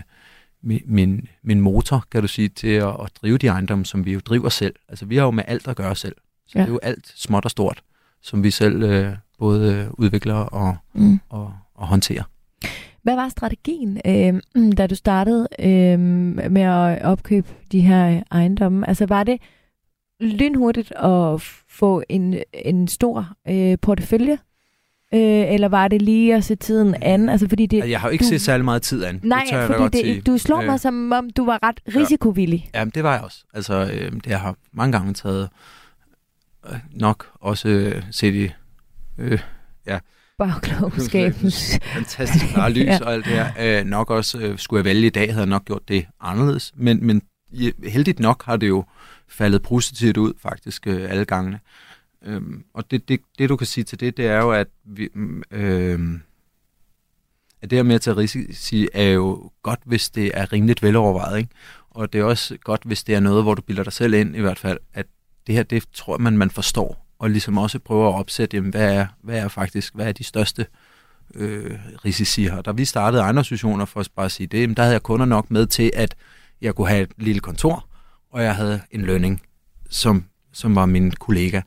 [0.63, 4.13] min, min, min motor, kan du sige, til at, at drive de ejendomme, som vi
[4.13, 4.75] jo driver selv.
[4.89, 6.17] Altså vi har jo med alt at gøre selv.
[6.47, 6.63] Så ja.
[6.63, 7.83] det er jo alt småt og stort,
[8.25, 11.21] som vi selv øh, både udvikler og, Mm.
[11.29, 12.23] og, og håndterer.
[13.03, 14.41] Hvad var strategien, øh,
[14.79, 15.99] da du startede øh,
[16.53, 18.89] med at opkøbe de her ejendomme?
[18.89, 19.41] Altså var det
[20.21, 24.39] lynhurtigt at få en, en stor øh, portefølje?
[25.15, 25.21] Øh,
[25.55, 27.29] eller var det lige at se tiden an?
[27.29, 29.21] Altså, fordi det, Altså, jeg har jo ikke du- set særlig meget tid an.
[29.23, 30.21] nej, det tør jeg fordi godt det, sige.
[30.21, 32.69] du slår Øh, mig som om, du var ret risikovillig.
[32.75, 33.45] Jamen, det var jeg også.
[33.55, 35.49] Altså, øh, det jeg har mange gange taget
[36.91, 38.51] nok også øh, set i
[39.19, 39.39] øh,
[40.39, 41.79] Bagklogskabens.
[41.95, 42.93] fantastisk klare lys Ja.
[42.93, 43.05] ja.
[43.05, 43.81] og alt det her.
[43.81, 46.73] Øh, nok også, øh, skulle jeg vælge i dag, havde jeg nok gjort det anderledes.
[46.77, 48.85] Men, men ja, heldigt nok har det jo
[49.29, 51.61] faldet positivt ud, faktisk, øh, alle gangene.
[52.25, 55.09] Øhm, og det, det, det, du kan sige til det, det er jo, at, vi,
[55.51, 56.01] øh,
[57.63, 61.39] at det her med at tage risici er jo godt, hvis det er rimeligt velovervejet.
[61.39, 61.51] Ikke?
[61.91, 64.37] Og det er også godt, hvis det er noget, hvor du bilder dig selv ind
[64.37, 65.07] i hvert fald, at
[65.47, 67.07] det her, det tror man, man forstår.
[67.19, 70.25] Og ligesom også prøver at opsætte, jamen, hvad, er, hvad er faktisk, hvad er de
[70.25, 70.67] største
[71.35, 72.63] øh, risici her.
[72.63, 75.51] Da vi startede ejendomsfusioner, for at bare sige det, jamen, der havde jeg kunder nok
[75.51, 76.15] med til, at
[76.61, 77.89] jeg kunne have et lille kontor,
[78.33, 79.43] og jeg havde en lønning,
[79.91, 81.61] som, som var min kollega.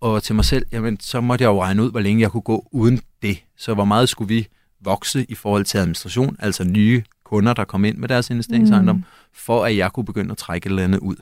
[0.00, 2.40] Og til mig selv, jamen, så måtte jeg jo regne ud, hvor længe jeg kunne
[2.40, 3.42] gå uden det.
[3.56, 4.48] Så hvor meget skulle vi
[4.80, 9.04] vokse i forhold til administration, altså nye kunder, der kom ind med deres investeringsejendom, Mm.
[9.32, 11.16] for at jeg kunne begynde at trække et eller andet ud.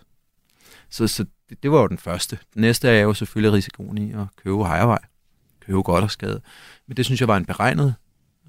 [0.91, 2.39] Så, så det, det var jo den første.
[2.55, 4.99] Den næste er jo selvfølgelig risikoen i at købe hejrevej,
[5.61, 6.41] købe godt og skade.
[6.89, 7.95] Men det synes jeg var en beregnet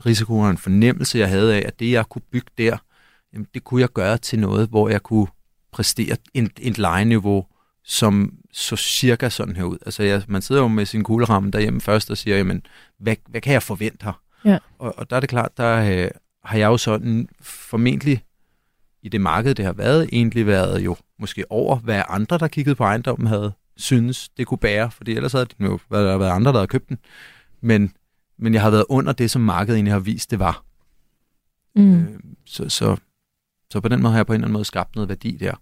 [0.05, 2.77] risiko og en fornemmelse, jeg havde af, at det, jeg kunne bygge der,
[3.33, 5.27] jamen, det kunne jeg gøre til noget, hvor jeg kunne
[5.71, 7.45] præstere et, et lejeniveau,
[7.83, 9.77] som så cirka sådan her ud.
[9.85, 12.65] Altså, jeg, man sidder jo med sin kugleramme derhjemme først og siger, jamen,
[12.99, 14.21] hvad, hvad kan jeg forvente her?
[14.45, 14.57] Ja.
[14.79, 16.09] Og, og der er det klart, der øh,
[16.43, 18.23] har jeg jo sådan formentlig
[19.03, 22.75] i det marked, det har været, egentlig været jo måske over, hvad andre, der kiggede
[22.75, 26.31] på ejendommen, havde synes, det kunne bære, fordi ellers havde det jo været, der været
[26.31, 26.97] andre, der havde købt den.
[27.61, 27.93] Men,
[28.37, 30.65] men jeg har været under det, som markedet egentlig har vist, det var.
[31.75, 31.95] Mm.
[31.95, 32.97] Øh, så, så,
[33.71, 35.53] så på den måde har jeg på en eller anden måde skabt noget værdi der.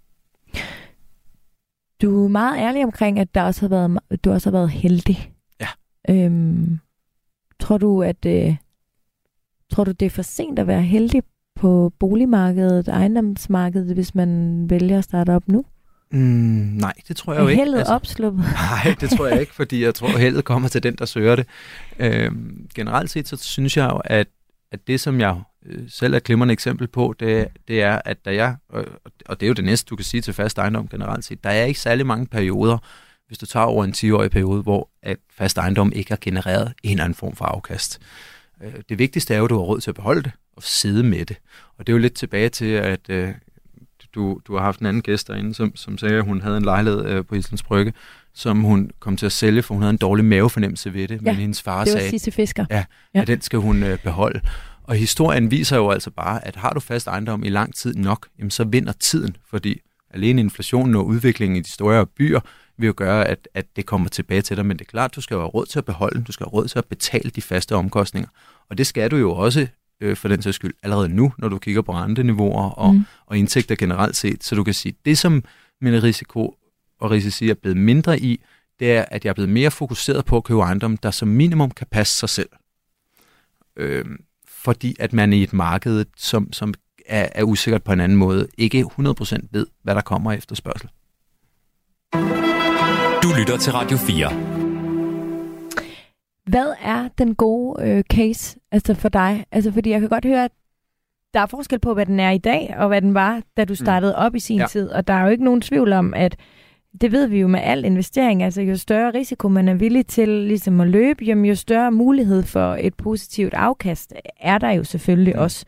[2.02, 5.34] Du er meget ærlig omkring, at der også har været, du også har været heldig.
[5.60, 5.68] Ja.
[6.10, 6.80] Øhm,
[7.60, 8.56] tror du, at øh,
[9.70, 11.24] tror du, det er for sent at være heldig
[11.60, 15.66] på boligmarkedet, ejendomsmarkedet, hvis man vælger at starte op nu?
[16.12, 16.20] Mm,
[16.80, 17.64] nej, det tror jeg jo ikke.
[17.64, 18.46] Heldet altså, opsluppet?
[18.86, 21.46] Nej, det tror jeg ikke, fordi jeg tror, heldet kommer til den, der søger det.
[22.00, 24.28] Øhm, generelt set, så synes jeg jo, at,
[24.72, 28.34] at det, som jeg øh, selv er glimrende eksempel på, det, det er, at da
[28.34, 28.56] jeg,
[29.26, 31.50] og det er jo det næste, du kan sige til fast ejendom generelt set, der
[31.50, 32.78] er ikke særlig mange perioder,
[33.28, 36.92] hvis du tager over en 10-årig periode, hvor at fast ejendom ikke har genereret en
[36.92, 38.00] eller anden form for afkast.
[38.64, 41.04] Øh, det vigtigste er jo, at du har råd til at beholde det og sidde
[41.04, 41.38] med det.
[41.78, 43.34] Og det er jo lidt tilbage til, at øh,
[44.16, 46.64] du, du har haft en anden gæst derinde, som, som sagde, at hun havde en
[46.64, 47.94] lejlighed øh, på Islands Brygge,
[48.34, 51.22] som hun kom til at sælge, for hun havde en dårlig mavefornemmelse ved det.
[51.26, 52.66] Ja, men hendes far det var sagde, Sisse Fisker.
[52.70, 52.86] Ja,
[53.16, 54.42] ja, at den skal hun øh, beholde.
[54.84, 58.28] Og historien viser jo altså bare, at har du fast ejendom i lang tid nok,
[58.40, 59.82] jamen så vinder tiden, fordi
[60.12, 62.40] alene inflationen og udviklingen i de store byer
[62.78, 64.66] vil jo gøre, at, at det kommer tilbage til dig.
[64.66, 66.52] Men det er klart, du skal have råd til at beholde den, du skal have
[66.52, 68.30] råd til at betale de faste omkostninger.
[68.70, 69.68] Og det skal du jo også
[70.02, 73.06] øh, for den sags skyld allerede nu, når du kigger på renteniveauer og, mm.
[73.26, 74.44] og indtægter generelt set.
[74.44, 75.44] Så du kan sige, det som
[75.82, 76.56] min risiko
[77.00, 78.42] og risici er blevet mindre i,
[78.80, 81.72] det er, at jeg er blevet mere fokuseret på at købe ejendom, der som minimum
[81.72, 82.50] kan passe sig selv.
[83.76, 84.06] Øh,
[84.48, 86.74] fordi at man i et marked, som, som
[87.06, 90.90] er, er usikkert på en anden måde, ikke 100% ved, hvad der kommer efter spørgsel.
[93.24, 94.49] Du lytter til Radio 4.
[96.50, 99.46] Hvad er den gode øh, case altså for dig?
[99.52, 100.52] Altså, fordi jeg kan godt høre, at
[101.34, 103.72] der er forskel på, hvad den er i dag, og hvad den var, da du
[103.72, 103.76] mm.
[103.76, 104.66] startede op i sin ja.
[104.68, 104.90] tid.
[104.90, 106.36] Og der er jo ikke nogen tvivl om, at
[107.02, 110.30] det ved vi jo med al investering, altså jo større risiko man er villig til
[110.30, 115.34] ligesom at løbe, jamen, jo større mulighed for et positivt afkast er der jo selvfølgelig
[115.36, 115.42] mm.
[115.42, 115.66] også.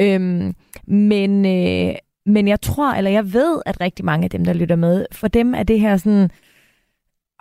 [0.00, 0.54] Øhm,
[0.86, 1.94] men, øh,
[2.26, 5.28] men jeg tror, eller jeg ved, at rigtig mange af dem, der lytter med, for
[5.28, 6.30] dem er det her sådan,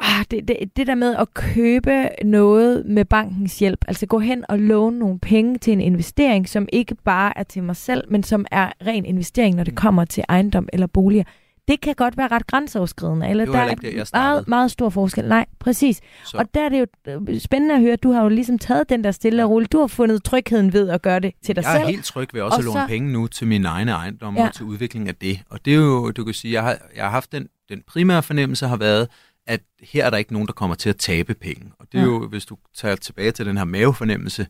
[0.01, 4.45] ah, det, det, det der med at købe noget med bankens hjælp, altså gå hen
[4.49, 8.23] og låne nogle penge til en investering, som ikke bare er til mig selv, men
[8.23, 9.77] som er ren investering, når det mm.
[9.77, 11.23] kommer til ejendom eller boliger,
[11.67, 13.29] det kan godt være ret grænseoverskridende.
[13.29, 15.27] Eller det der er det, meget, meget stor forskel.
[15.27, 16.01] Nej, præcis.
[16.25, 16.37] Så.
[16.37, 16.85] Og der er det jo
[17.29, 19.71] øh, spændende at høre, du har jo ligesom taget den der stille og roligt.
[19.71, 21.79] Du har fundet trygheden ved at gøre det til dig jeg selv.
[21.79, 22.87] Jeg er helt tryg ved også og at låne så...
[22.87, 24.47] penge nu til min egne ejendom ja.
[24.47, 25.39] og til udvikling af det.
[25.49, 28.23] Og det er jo, du kan sige, jeg har, jeg har haft den, den primære
[28.23, 29.07] fornemmelse har været,
[29.47, 31.71] at her er der ikke nogen, der kommer til at tabe penge.
[31.79, 32.07] Og det er ja.
[32.07, 34.47] jo, hvis du tager tilbage til den her mavefornemmelse,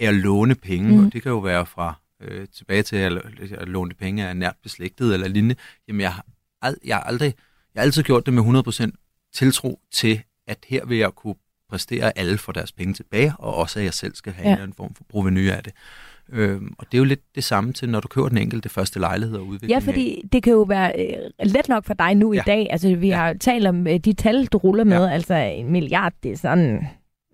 [0.00, 1.06] er at låne penge, mm.
[1.06, 3.12] og det kan jo være fra øh, tilbage til at,
[3.52, 5.54] at låne penge af nært beslægtet eller lignende.
[5.88, 6.26] Jamen, jeg har,
[6.64, 7.34] ald- jeg har aldrig,
[7.74, 11.34] jeg har altid gjort det med 100% tiltro til, at her vil jeg kunne
[11.68, 14.64] præstere alle for deres penge tilbage, og også at jeg selv skal have ja.
[14.64, 15.72] en form for proveny af det.
[16.32, 18.98] Øhm, og det er jo lidt det samme til, når du køber den enkelte første
[19.00, 20.28] lejlighed og udvikling Ja, fordi af.
[20.32, 22.40] det kan jo være øh, let nok for dig nu ja.
[22.40, 22.66] i dag.
[22.70, 23.16] Altså, vi ja.
[23.16, 25.04] har talt om øh, de tal, du ruller med.
[25.04, 25.12] Ja.
[25.12, 26.86] Altså, en milliard, det er sådan...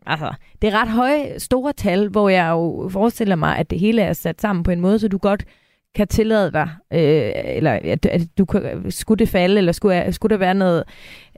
[0.07, 0.33] Altså,
[0.63, 4.13] det er ret høje, store tal, hvor jeg jo forestiller mig, at det hele er
[4.13, 5.45] sat sammen på en måde, så du godt
[5.95, 10.31] kan tillade dig, øh, eller at, at du kan, skulle det falde, eller skulle, skulle
[10.31, 10.85] der være noget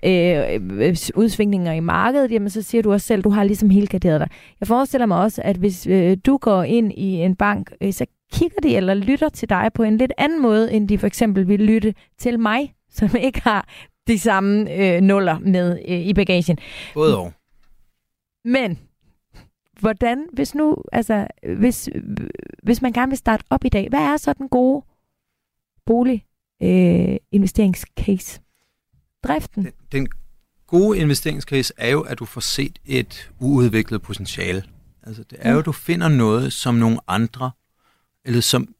[0.04, 4.20] øh, udsvingninger i markedet, jamen så siger du også selv, du har ligesom helt garderet
[4.20, 4.28] dig.
[4.60, 8.06] Jeg forestiller mig også, at hvis øh, du går ind i en bank, øh, så
[8.32, 11.48] kigger de eller lytter til dig på en lidt anden måde, end de for eksempel
[11.48, 13.68] vil lytte til mig, som ikke har
[14.06, 16.58] de samme øh, nuller med øh, i bagagen.
[16.94, 17.32] Både og.
[18.44, 18.78] Men
[19.84, 21.26] hvordan, hvis nu, altså,
[21.56, 21.88] hvis,
[22.62, 24.84] hvis man gerne vil starte op i dag, hvad er så den gode
[25.86, 26.24] bolig
[26.62, 28.40] øh, investeringscase?
[29.24, 29.64] Driften?
[29.64, 30.08] Den, den
[30.66, 34.64] gode investeringscase er jo, at du får set et uudviklet potentiale.
[35.02, 37.50] Altså, det er jo, at du finder noget, som nogle andre,
[38.24, 38.74] eller som,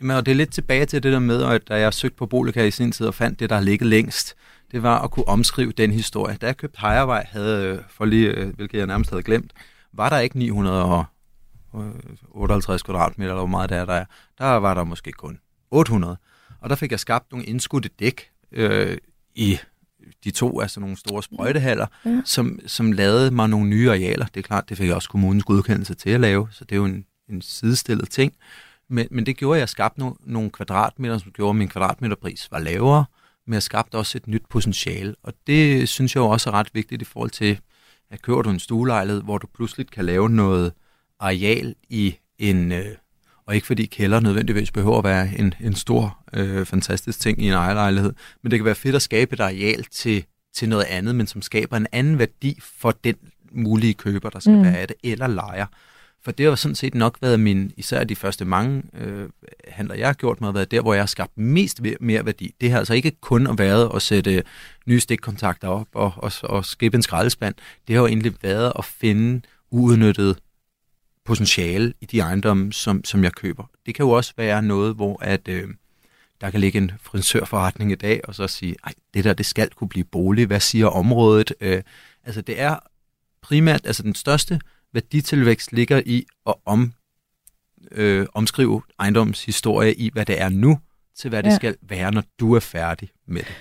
[0.00, 2.26] jamen, og det er lidt tilbage til det der med, at da jeg søgte på
[2.26, 4.36] Boliga i sin tid og fandt det, der har ligget længst,
[4.72, 6.36] det var at kunne omskrive den historie.
[6.36, 9.52] Da jeg købte Hejervej, havde, for lige, øh, hvilket jeg nærmest havde glemt,
[9.98, 14.04] var der ikke 958 kvadratmeter, eller hvor meget det er, der er.
[14.38, 15.40] Der var der måske kun
[15.70, 16.16] 800.
[16.60, 18.98] Og der fik jeg skabt nogle indskudte dæk øh,
[19.34, 19.58] i
[20.24, 22.22] de to altså nogle store sprøjtehaller, ja.
[22.24, 24.26] som, som lavede mig nogle nye arealer.
[24.26, 26.76] Det er klart, det fik jeg også kommunens godkendelse til at lave, så det er
[26.76, 28.32] jo en, en sidestillet ting.
[28.88, 32.48] Men, men det gjorde, at jeg skabte nogle, nogle kvadratmeter, som gjorde, at min kvadratmeterpris
[32.50, 33.04] var lavere,
[33.46, 35.14] men jeg skabte også et nyt potentiale.
[35.22, 37.60] Og det synes jeg jo også er ret vigtigt i forhold til,
[38.10, 40.72] at køber du en stuelejlighed, hvor du pludselig kan lave noget
[41.20, 42.96] areal i en, øh,
[43.46, 47.46] og ikke fordi kælder nødvendigvis behøver at være en, en stor, øh, fantastisk ting i
[47.46, 51.14] en ejerlejlighed, men det kan være fedt at skabe et areal til, til noget andet,
[51.14, 53.16] men som skaber en anden værdi for den
[53.52, 54.62] mulige køber, der skal mm.
[54.62, 55.66] være af det, eller lejer.
[56.28, 59.28] For det har sådan set nok været min, især de første mange øh,
[59.68, 62.54] handler, jeg har gjort mig, har været der, hvor jeg har skabt mest mere værdi.
[62.60, 64.42] Det har altså ikke kun været at sætte
[64.86, 67.54] nye stikkontakter op og, og, og skabe en skraldespand.
[67.86, 70.38] Det har jo egentlig været at finde uudnyttet
[71.24, 73.64] potentiale i de ejendomme, som, som jeg køber.
[73.86, 75.68] Det kan jo også være noget, hvor at, øh,
[76.40, 79.70] der kan ligge en frisørforretning i dag, og så sige, ej, det der, det skal
[79.70, 80.46] kunne blive bolig.
[80.46, 81.52] Hvad siger området?
[81.60, 81.82] Øh,
[82.24, 82.76] altså det er
[83.42, 84.60] primært, altså den største
[84.92, 86.92] værditilvækst ligger i at om,
[87.92, 90.78] øh, omskrive ejendommens historie i, hvad det er nu,
[91.16, 91.56] til hvad det ja.
[91.56, 93.54] skal være, når du er færdig med det.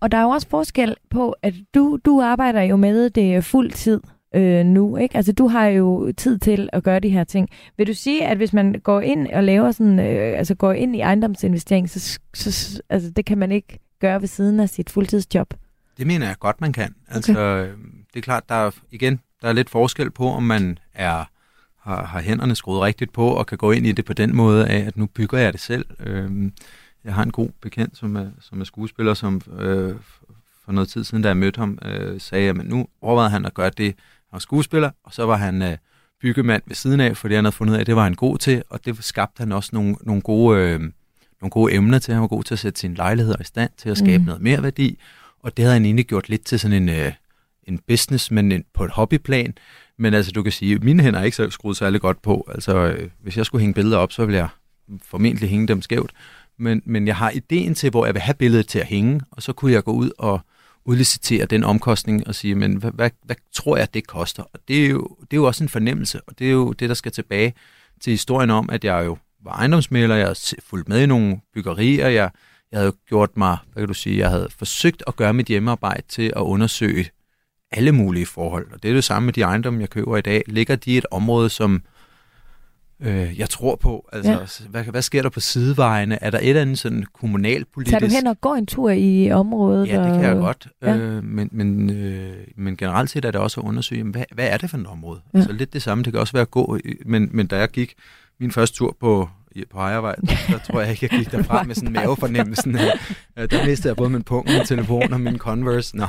[0.00, 3.70] Og der er jo også forskel på, at du, du arbejder jo med det fuld
[3.70, 4.00] tid
[4.34, 5.16] øh, nu, ikke?
[5.16, 7.48] Altså du har jo tid til at gøre de her ting.
[7.76, 10.96] Vil du sige, at hvis man går ind og laver sådan, øh, altså går ind
[10.96, 15.54] i ejendomsinvestering, så, så altså, det kan man ikke gøre ved siden af sit fuldtidsjob?
[15.98, 16.94] Det mener jeg godt, man kan.
[17.08, 17.70] Altså, okay.
[18.14, 21.24] det er klart, der er, igen, der er lidt forskel på, om man er
[21.80, 24.68] har, har hænderne skruet rigtigt på og kan gå ind i det på den måde
[24.68, 25.86] af, at nu bygger jeg det selv.
[26.00, 26.52] Øhm,
[27.04, 29.94] jeg har en god bekendt, som er, som er skuespiller, som øh,
[30.64, 33.54] for noget tid siden, da jeg mødte ham, øh, sagde, at nu overvejede han at
[33.54, 35.76] gøre det, han var skuespiller, og så var han øh,
[36.20, 38.38] byggemand ved siden af, fordi han havde fundet ud af, at det var han god
[38.38, 40.80] til, og det skabte han også nogle, nogle, gode, øh,
[41.40, 42.14] nogle gode emner til.
[42.14, 44.24] Han var god til at sætte sine lejligheder i stand til at skabe mm.
[44.24, 44.98] noget mere værdi,
[45.42, 47.12] og det havde han egentlig gjort lidt til sådan en, øh,
[47.68, 49.54] en business, men en, på et hobbyplan.
[49.98, 52.48] Men altså, du kan sige, mine hænder er ikke så skruet særlig godt på.
[52.54, 54.48] Altså, øh, hvis jeg skulle hænge billeder op, så ville jeg
[55.02, 56.12] formentlig hænge dem skævt
[56.58, 59.42] men, men jeg har ideen til, hvor jeg vil have billedet til at hænge, og
[59.42, 60.40] så kunne jeg gå ud og
[60.84, 64.42] udlicitere den omkostning og sige, men hvad, hvad, hvad tror jeg, det koster?
[64.42, 66.88] Og det er, jo, det er jo også en fornemmelse, og det er jo det,
[66.88, 67.54] der skal tilbage
[68.00, 72.08] til historien om, at jeg jo var ejendomsmæler, jeg havde fulgt med i nogle byggerier,
[72.08, 72.30] jeg,
[72.72, 76.02] jeg havde gjort mig, hvad kan du sige, jeg havde forsøgt at gøre mit hjemmearbejde
[76.08, 77.10] til at undersøge
[77.76, 78.66] alle mulige forhold.
[78.72, 80.42] Og det er det samme med de ejendomme, jeg køber i dag.
[80.46, 81.82] Ligger de i et område, som
[83.00, 84.08] øh, jeg tror på.
[84.12, 84.68] Altså, ja.
[84.70, 86.22] hvad, hvad sker der på sidevejene?
[86.22, 87.92] Er der et eller andet sådan kommunalpolitisk...
[87.92, 89.88] Tager du hen og går en tur i området?
[89.88, 90.68] Ja, det kan jeg godt.
[90.82, 90.96] Ja.
[90.96, 94.56] Øh, men, men, øh, men generelt set er det også at undersøge, hvad, hvad er
[94.56, 95.20] det for et område?
[95.32, 95.38] Ja.
[95.38, 96.04] Altså lidt det samme.
[96.04, 97.94] Det kan også være at gå, men, men da jeg gik
[98.40, 99.28] min første tur på
[99.70, 102.74] på Ejervej, der, tror jeg ikke, jeg gik derfra med sådan en mavefornemmelsen.
[102.74, 105.96] der mistede jeg både min punkt, min telefon og min Converse.
[105.96, 106.08] Nej,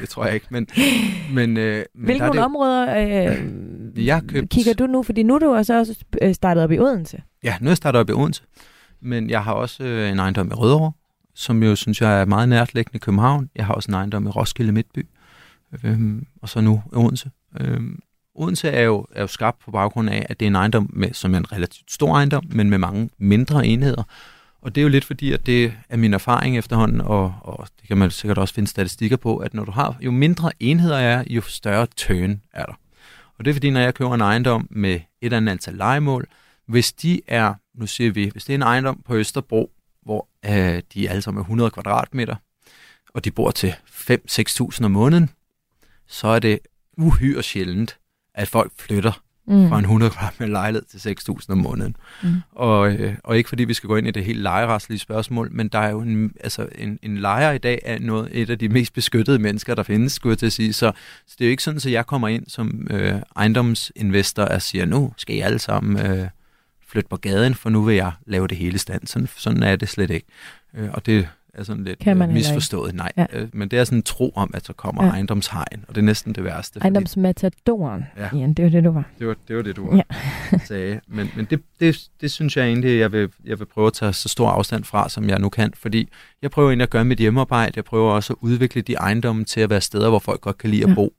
[0.00, 0.46] det tror jeg ikke.
[0.50, 0.66] Men,
[1.32, 2.98] men, øh, men Hvilke der det, områder
[3.96, 5.02] øh, jeg købt, kigger du nu?
[5.02, 7.22] Fordi nu er du også, også øh, startet op i Odense.
[7.44, 8.42] Ja, nu er jeg startet op i Odense.
[9.02, 10.92] Men jeg har også øh, en ejendom i Rødovre,
[11.34, 13.50] som jo synes jeg er meget nærtlæggende i København.
[13.56, 15.06] Jeg har også en ejendom i Roskilde Midtby.
[15.84, 17.30] Øh, og så nu i Odense.
[17.60, 17.80] Øh,
[18.34, 21.12] Odense er jo, er jo skabt på baggrund af, at det er en ejendom, med,
[21.12, 24.02] som er en relativt stor ejendom, men med mange mindre enheder.
[24.62, 27.88] Og det er jo lidt fordi, at det er min erfaring efterhånden, og, og det
[27.88, 31.24] kan man sikkert også finde statistikker på, at når du har, jo mindre enheder er,
[31.30, 32.74] jo større turn er der.
[33.38, 36.28] Og det er fordi, når jeg køber en ejendom med et eller andet antal legemål,
[36.66, 39.70] hvis de er, nu siger vi, hvis det er en ejendom på Østerbro,
[40.02, 42.36] hvor øh, de alle sammen er 100 kvadratmeter,
[43.14, 45.30] og de bor til 5-6.000 om måneden,
[46.06, 46.58] så er det
[46.96, 47.98] uhyre sjældent,
[48.34, 49.12] at folk flytter
[49.46, 49.68] mm.
[49.68, 51.96] fra en 100 kvadratmeter lejlighed til 6.000 om måneden.
[52.22, 52.34] Mm.
[52.52, 55.68] Og, øh, og ikke fordi vi skal gå ind i det helt lejeretslige spørgsmål, men
[55.68, 58.68] der er jo en, altså en, en lejer i dag er noget, et af de
[58.68, 60.72] mest beskyttede mennesker, der findes, skulle jeg til at sige.
[60.72, 60.92] Så,
[61.26, 64.84] så det er jo ikke sådan, at jeg kommer ind som øh, ejendomsinvestor og siger,
[64.84, 66.28] nu skal I alle sammen øh,
[66.88, 69.06] flytte på gaden, for nu vil jeg lave det hele stand.
[69.06, 70.26] Sådan, sådan er det slet ikke.
[70.74, 72.94] Øh, og det er sådan lidt kan man øh, misforstået.
[72.94, 73.26] Nej, ja.
[73.32, 75.10] øh, men det er sådan en tro om, at så kommer ja.
[75.10, 76.80] ejendomshegn, og det er næsten det værste.
[76.80, 78.38] Ejendomsmatadoren, ja.
[78.38, 79.04] Ian, det var det, du var.
[79.18, 80.58] Det var det, var det du var, ja.
[80.68, 81.00] sagde.
[81.08, 84.12] Men, men det, det, det synes jeg egentlig, jeg vil, jeg vil prøve at tage
[84.12, 86.08] så stor afstand fra, som jeg nu kan, fordi
[86.42, 89.60] jeg prøver egentlig at gøre mit hjemmearbejde, jeg prøver også at udvikle de ejendomme til
[89.60, 91.12] at være steder, hvor folk godt kan lide at bo.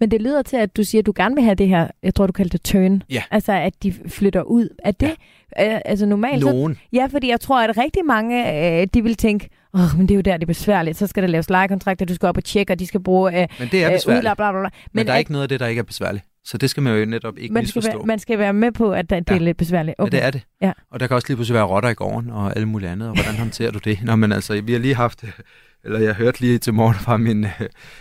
[0.00, 2.14] Men det lyder til, at du siger, at du gerne vil have det her, jeg
[2.14, 3.02] tror, du kaldte det turn.
[3.10, 3.22] Ja.
[3.30, 4.68] Altså, at de flytter ud.
[4.84, 5.14] Er det,
[5.58, 5.74] ja.
[5.74, 6.44] øh, altså normalt...
[6.44, 6.74] Nogen.
[6.74, 8.36] Så, ja, fordi jeg tror, at rigtig mange,
[8.80, 10.98] øh, de vil tænke, åh, oh, men det er jo der, det er besværligt.
[10.98, 13.48] Så skal der laves lejekontrakter, du skal op og tjekke, og de skal bruge øh,
[13.58, 14.20] Men det er besværligt.
[14.20, 14.68] Udlap, bla, bla, bla.
[14.68, 16.24] Men, men der er at, ikke noget af det, der ikke er besværligt.
[16.44, 17.90] Så det skal man jo netop ikke man misforstå.
[17.90, 19.34] Skal være, man skal være med på, at det ja.
[19.34, 19.94] er lidt besværligt.
[19.98, 20.12] Okay.
[20.12, 20.42] Ja, det er det.
[20.62, 20.72] Ja.
[20.90, 23.08] Og der kan også lige pludselig være rotter i gården og alle mulige andet.
[23.08, 23.98] Og hvordan håndterer du det?
[24.02, 25.24] Nå, men altså, vi har lige haft
[25.84, 27.46] eller jeg hørte lige til morgen fra min,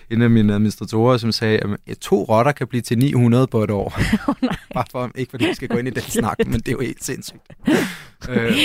[0.10, 3.72] en af mine administratorer, som sagde, at to rotter kan blive til 900 på et
[3.72, 3.94] år.
[4.28, 4.56] Oh, nej.
[4.74, 6.80] Bare for, ikke fordi vi skal gå ind i den snak, men det er jo
[6.80, 7.42] helt sindssygt.
[8.30, 8.56] øh, men, øh,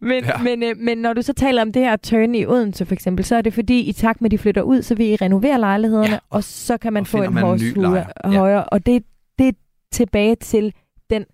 [0.00, 0.42] men, ja.
[0.42, 3.24] men, øh, men når du så taler om det her turn i Odense for eksempel,
[3.24, 5.60] så er det fordi, i takt med, at de flytter ud, så vil I renovere
[5.60, 8.58] lejlighederne, ja, og, og så kan man få en hårdshue højere.
[8.58, 8.60] Ja.
[8.60, 9.02] Og det,
[9.38, 9.52] det er
[9.92, 10.72] tilbage til
[11.10, 11.24] den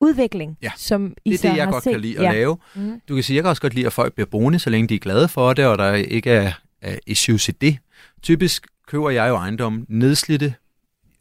[0.00, 0.70] udvikling, ja.
[0.76, 1.92] som I det er det, jeg godt set.
[1.92, 2.32] kan lide at ja.
[2.32, 2.56] lave.
[2.74, 3.00] Mm.
[3.08, 4.94] Du kan sige, jeg kan også godt lide, at folk bliver boende, så længe de
[4.94, 6.52] er glade for det, og der ikke er
[6.82, 7.78] af issues i det.
[8.22, 10.54] Typisk køber jeg jo ejendom nedslidte,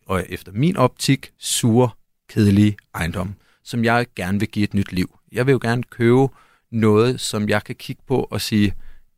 [0.05, 1.89] og efter min optik, sure,
[2.30, 3.34] kedelige ejendom,
[3.64, 5.20] som jeg gerne vil give et nyt liv.
[5.32, 6.28] Jeg vil jo gerne købe
[6.72, 8.74] noget, som jeg kan kigge på og sige,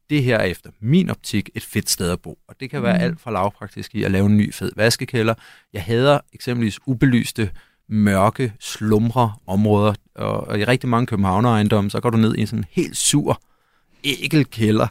[0.10, 2.40] det her er efter min optik et fedt sted at bo.
[2.48, 3.04] Og det kan være Mm.
[3.04, 5.34] alt fra lavpraktisk i at lave en ny fed vaskekælder.
[5.74, 7.52] Jeg hader eksempelvis ubelyste,
[7.90, 9.94] mørke, slumre områder.
[10.16, 13.42] Og, og i rigtig mange københavnerejendomme, så går du ned i en sådan helt sur,
[14.04, 14.88] ækel kælder.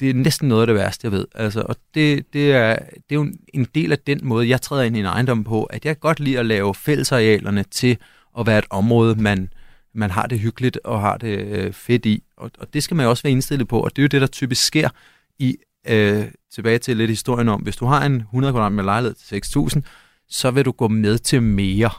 [0.00, 1.26] Det er næsten noget af det værste, jeg ved.
[1.34, 4.82] Altså, og det, det, er, det er jo en del af den måde, jeg træder
[4.82, 7.96] ind i en ejendom på, at jeg godt lide at lave fællesarealerne til
[8.38, 9.48] at være et område, man,
[9.94, 12.22] man har det hyggeligt og har det øh, fedt i.
[12.36, 14.20] Og, og det skal man jo også være indstillet på, og det er jo det,
[14.20, 14.88] der typisk sker
[15.38, 15.56] i,
[15.88, 16.24] øh,
[16.54, 19.42] tilbage til lidt historien om, hvis du har en 100 kvadratmeter lejlighed til
[19.76, 19.80] 6.000,
[20.28, 21.90] så vil du gå med til mere.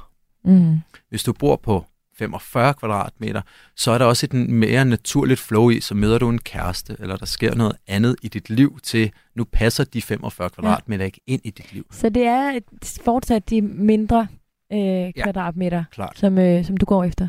[0.45, 0.77] Mm.
[1.09, 1.85] Hvis du bor på
[2.21, 3.41] 45 kvadratmeter,
[3.75, 7.17] så er der også et mere naturligt flow i, så møder du en kæreste, eller
[7.17, 11.41] der sker noget andet i dit liv til, nu passer de 45 kvadratmeter ikke ind
[11.43, 11.85] i dit liv.
[11.91, 12.59] Så det er
[13.05, 14.27] fortsat de mindre
[14.73, 16.17] øh, kvadratmeter, Klart.
[16.17, 17.27] som, øh, som du går efter.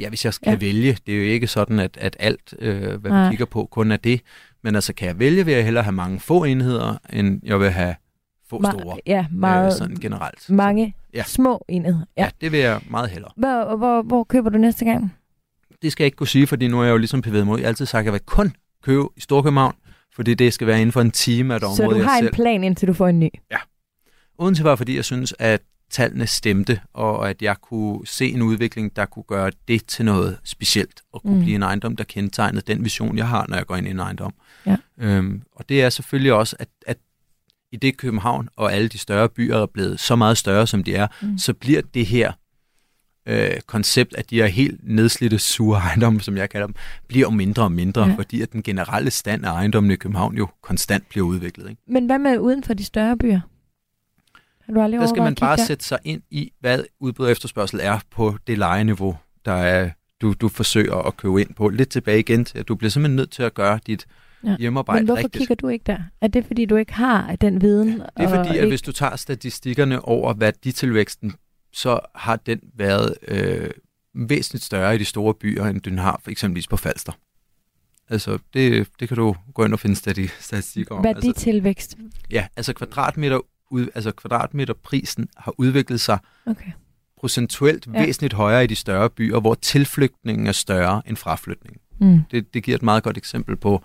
[0.00, 0.50] Ja, hvis jeg kan Ja.
[0.52, 0.56] ja.
[0.58, 3.92] vælge, det er jo ikke sådan, at, at alt, øh, hvad vi kigger på, kun
[3.92, 4.20] er det.
[4.62, 7.70] Men altså, kan jeg vælge, vil jeg hellere have mange få enheder, end jeg vil
[7.70, 7.94] have
[8.50, 10.50] få Ma- store, ja, meget, øh, sådan generelt.
[10.50, 11.18] mange Ja.
[11.18, 11.22] ja.
[11.24, 12.04] små enheder.
[12.16, 12.24] Ja.
[12.24, 13.32] Ja, det vil jeg meget hellere.
[13.36, 15.14] Hvor, hvor, hvor køber du næste gang?
[15.82, 17.58] Det skal jeg ikke kunne sige, fordi nu er jeg jo ligesom bevæget mod.
[17.58, 19.74] Jeg har altid sagt, at jeg vil kun købe i Storkøbenhavn,
[20.14, 22.24] fordi det skal være inden for en time af et Så område, du har en
[22.24, 22.34] selv...
[22.34, 23.28] plan, indtil du får en ny?
[24.38, 28.42] Uden til var, fordi jeg synes, at tallene stemte, og at jeg kunne se en
[28.42, 31.40] udvikling, der kunne gøre det til noget specielt, og kunne mm.
[31.42, 33.98] blive en ejendom, der kendetegnede den vision, jeg har, når jeg går ind i en
[33.98, 34.34] ejendom.
[34.66, 34.76] Ja.
[34.98, 36.98] Øhm, og det er selvfølgelig også, at, at
[37.72, 40.94] i det København og alle de større byer er blevet så meget større, som de
[40.94, 41.38] er, Mm.
[41.38, 42.32] så bliver det her
[43.26, 46.74] øh, koncept, at de er helt nedslidte, sure ejendomme, som jeg kalder dem,
[47.08, 48.14] bliver jo mindre og mindre, Ja.
[48.14, 51.70] fordi at den generelle stand af ejendommen i København jo konstant bliver udviklet.
[51.70, 51.82] Ikke?
[51.88, 53.40] Men hvad med uden for de større byer?
[54.66, 55.64] Har du aldrig Der skal man bare der?
[55.64, 59.90] sætte sig ind i, hvad udbud og efterspørgsel er på det lejeniveau, der er,
[60.20, 61.68] du, du forsøger at købe ind på.
[61.68, 64.06] Lidt tilbage igen til, at du bliver simpelthen nødt til at gøre dit
[64.44, 64.56] Ja.
[64.58, 65.40] hjemmearbejde Men hvorfor rigtigt.
[65.40, 65.98] kigger du ikke der?
[66.20, 67.88] Er det, fordi du ikke har den viden?
[67.88, 68.68] Det er og fordi, at ikke...
[68.68, 71.32] hvis du tager statistikkerne over værditilvæksten,
[71.72, 73.70] så har den været øh,
[74.14, 77.12] væsentligt større i de store byer, end den har for eksempelvis på Falster.
[78.08, 81.06] Altså, det, det kan du gå ind og finde stati- statistikker om.
[81.06, 81.96] Altså, Værditilvækst.
[82.30, 86.70] ja, altså kvadratmeter, ud, altså kvadratmeterprisen har udviklet sig Okay.
[87.18, 88.04] procentuelt Ja.
[88.04, 91.80] væsentligt højere i de større byer, hvor tilflytningen er større end fraflytningen.
[92.00, 92.20] Mm.
[92.30, 93.82] Det, det giver et meget godt eksempel på,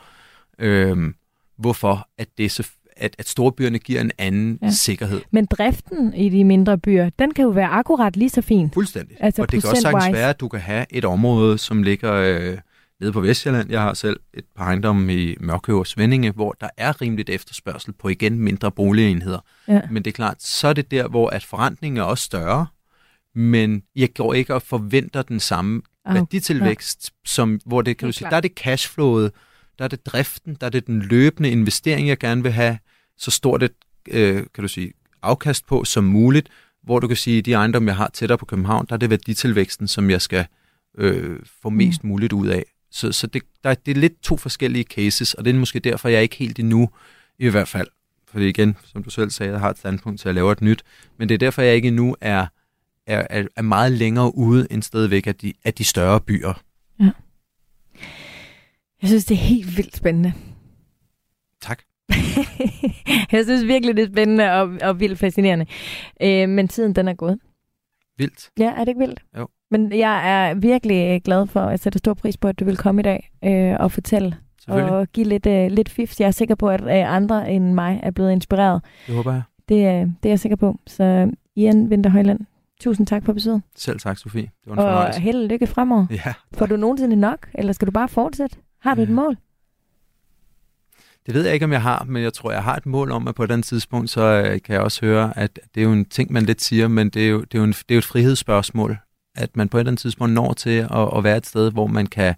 [0.59, 1.15] øhm,
[1.57, 4.69] hvorfor at, det er at, at storbyerne giver en anden Ja.
[4.69, 5.21] sikkerhed.
[5.31, 8.71] Men driften i de mindre byer, den kan jo være akkurat lige så fin.
[8.73, 9.17] Fuldstændig.
[9.19, 12.13] Altså og det kan også sagtens være, at du kan have et område, som ligger
[12.13, 12.57] øh,
[12.99, 13.71] nede på Vestjylland.
[13.71, 17.93] Jeg har selv et par ejendomme i Mørkøv og Svendinge, hvor der er rimeligt efterspørgsel
[17.93, 19.39] på igen mindre boligenheder.
[19.67, 19.81] Ja.
[19.91, 22.67] Men det er klart, så er det der, hvor at forrentningen er også større,
[23.35, 28.13] men jeg går ikke og forventer den samme Ah, værditilvækst, som, hvor det, kan Det
[28.13, 28.31] du sige, klart.
[28.31, 29.31] der er det cashflowet,
[29.79, 32.77] der er det driften, der er det den løbende investering, jeg gerne vil have
[33.17, 33.71] så stort et,
[34.09, 36.49] øh, kan du sige, afkast på som muligt,
[36.83, 39.09] hvor du kan sige, at de ejendomme, jeg har tættere på København, der er det
[39.09, 40.45] værditilvæksten, som jeg skal
[40.97, 42.07] øh, få mest mm.
[42.09, 42.63] muligt ud af.
[42.91, 45.79] Så, så det, der, er- det er lidt to forskellige cases, og det er måske
[45.79, 46.89] derfor, jeg ikke helt endnu,
[47.39, 47.87] i hvert fald,
[48.31, 50.83] fordi igen, som du selv sagde, jeg har et standpunkt til at lave et nyt,
[51.19, 52.45] men det er derfor, jeg ikke endnu er,
[53.07, 56.61] er, er, er meget længere ude end stadigvæk af de, af de større byer.
[59.05, 60.33] Jeg synes, det er helt vildt spændende.
[61.61, 61.79] Tak.
[63.31, 65.65] jeg synes virkelig, det er spændende og, og vildt fascinerende.
[66.21, 67.39] Øh, men tiden, den er gået.
[68.17, 68.49] Vildt.
[68.59, 69.23] Ja, er det ikke vildt?
[69.37, 69.47] Jo.
[69.71, 72.77] Men jeg er virkelig øh, glad for, at sætte stor pris på, at du vil
[72.77, 74.37] komme i dag øh, og fortælle
[74.67, 76.19] og give lidt, øh, lidt fifs.
[76.19, 78.81] Jeg er sikker på, at øh, andre end mig er blevet inspireret.
[79.07, 79.41] Det håber jeg.
[79.69, 80.79] Det, øh, det er jeg sikker på.
[80.87, 82.39] Så Ian Vinterhøjland,
[82.81, 83.61] tusind tak for besøget.
[83.75, 84.41] Selv tak, Sofie.
[84.41, 85.21] Det var en Og fornøjelse.
[85.21, 86.05] held og lykke fremover.
[86.11, 88.57] Ja, Får du nogensinde nok, eller skal du bare fortsætte?
[88.85, 89.13] Har du et Ja.
[89.13, 89.37] mål?
[91.25, 93.27] det ved jeg ikke, om jeg har, men jeg tror, jeg har et mål om,
[93.27, 95.91] at på et andet tidspunkt, så øh, kan jeg også høre, at det er jo
[95.93, 97.95] en ting, man lidt siger, men det er jo, det er jo, en, det er
[97.95, 98.97] jo et frihedsspørgsmål,
[99.35, 101.87] at man på et eller andet tidspunkt når til at, at være et sted, hvor
[101.87, 102.35] man kan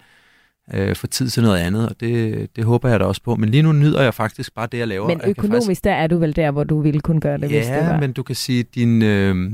[0.73, 3.35] øh, få tid til noget andet, og det, det håber jeg da også på.
[3.35, 5.07] Men lige nu nyder jeg faktisk bare det, jeg laver.
[5.07, 7.49] Men Jeg økonomisk, faktisk, der er du vel der, hvor du ville kunne gøre det,
[7.49, 7.99] hvis det Ja, var.
[7.99, 9.01] men du kan sige, din...
[9.01, 9.51] Øh,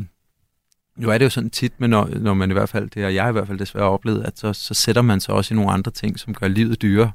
[0.97, 3.09] nu er det jo sådan tit, men når, når man i hvert fald, det har
[3.09, 5.71] jeg i hvert fald desværre oplevet, at så, så sætter man sig også i nogle
[5.71, 7.11] andre ting, som gør livet dyrere.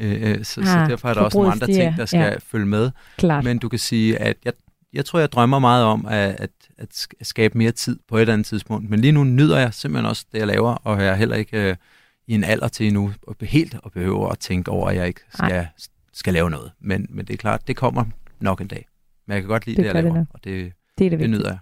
[0.00, 2.36] Øh, øh, så, ah, så derfor er der også nogle andre ting, der skal ja.
[2.46, 2.90] følge med.
[3.16, 3.44] Klart.
[3.44, 4.52] Men du kan sige, at jeg,
[4.92, 8.16] jeg tror, jeg drømmer meget om at, at, at sk- at skabe mere tid på
[8.16, 8.90] et eller andet tidspunkt.
[8.90, 11.68] Men lige nu nyder jeg simpelthen også det, jeg laver, og jeg er heller ikke
[11.70, 11.76] øh,
[12.26, 15.20] i en alder til endnu og helt at behøve at tænke over, at jeg ikke
[15.34, 15.66] skal,
[16.12, 16.70] skal lave noget.
[16.80, 18.04] Men, men det er klart, det kommer
[18.40, 18.86] nok en dag.
[19.26, 20.26] Men jeg kan godt lide Det det, jeg det laver, nok.
[20.30, 21.58] og det, det er det det nyder jeg.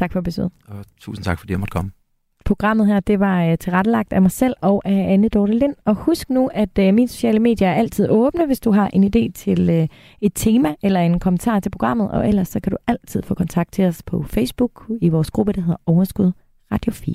[0.00, 0.52] Tak for besøget.
[0.68, 1.90] Og tusind tak, fordi jeg måtte komme.
[2.44, 5.74] Programmet her, det var øh, tilrettelagt af mig selv og af Anne Dorte Lind.
[5.84, 9.04] Og husk nu, at øh, mine sociale medier er altid åbne, hvis du har en
[9.04, 9.88] idé til øh,
[10.20, 12.10] et tema eller en kommentar til programmet.
[12.10, 15.52] Og ellers så kan du altid få kontakt til os på Facebook i vores gruppe,
[15.52, 16.32] der hedder Overskud
[16.72, 17.14] Radio 4.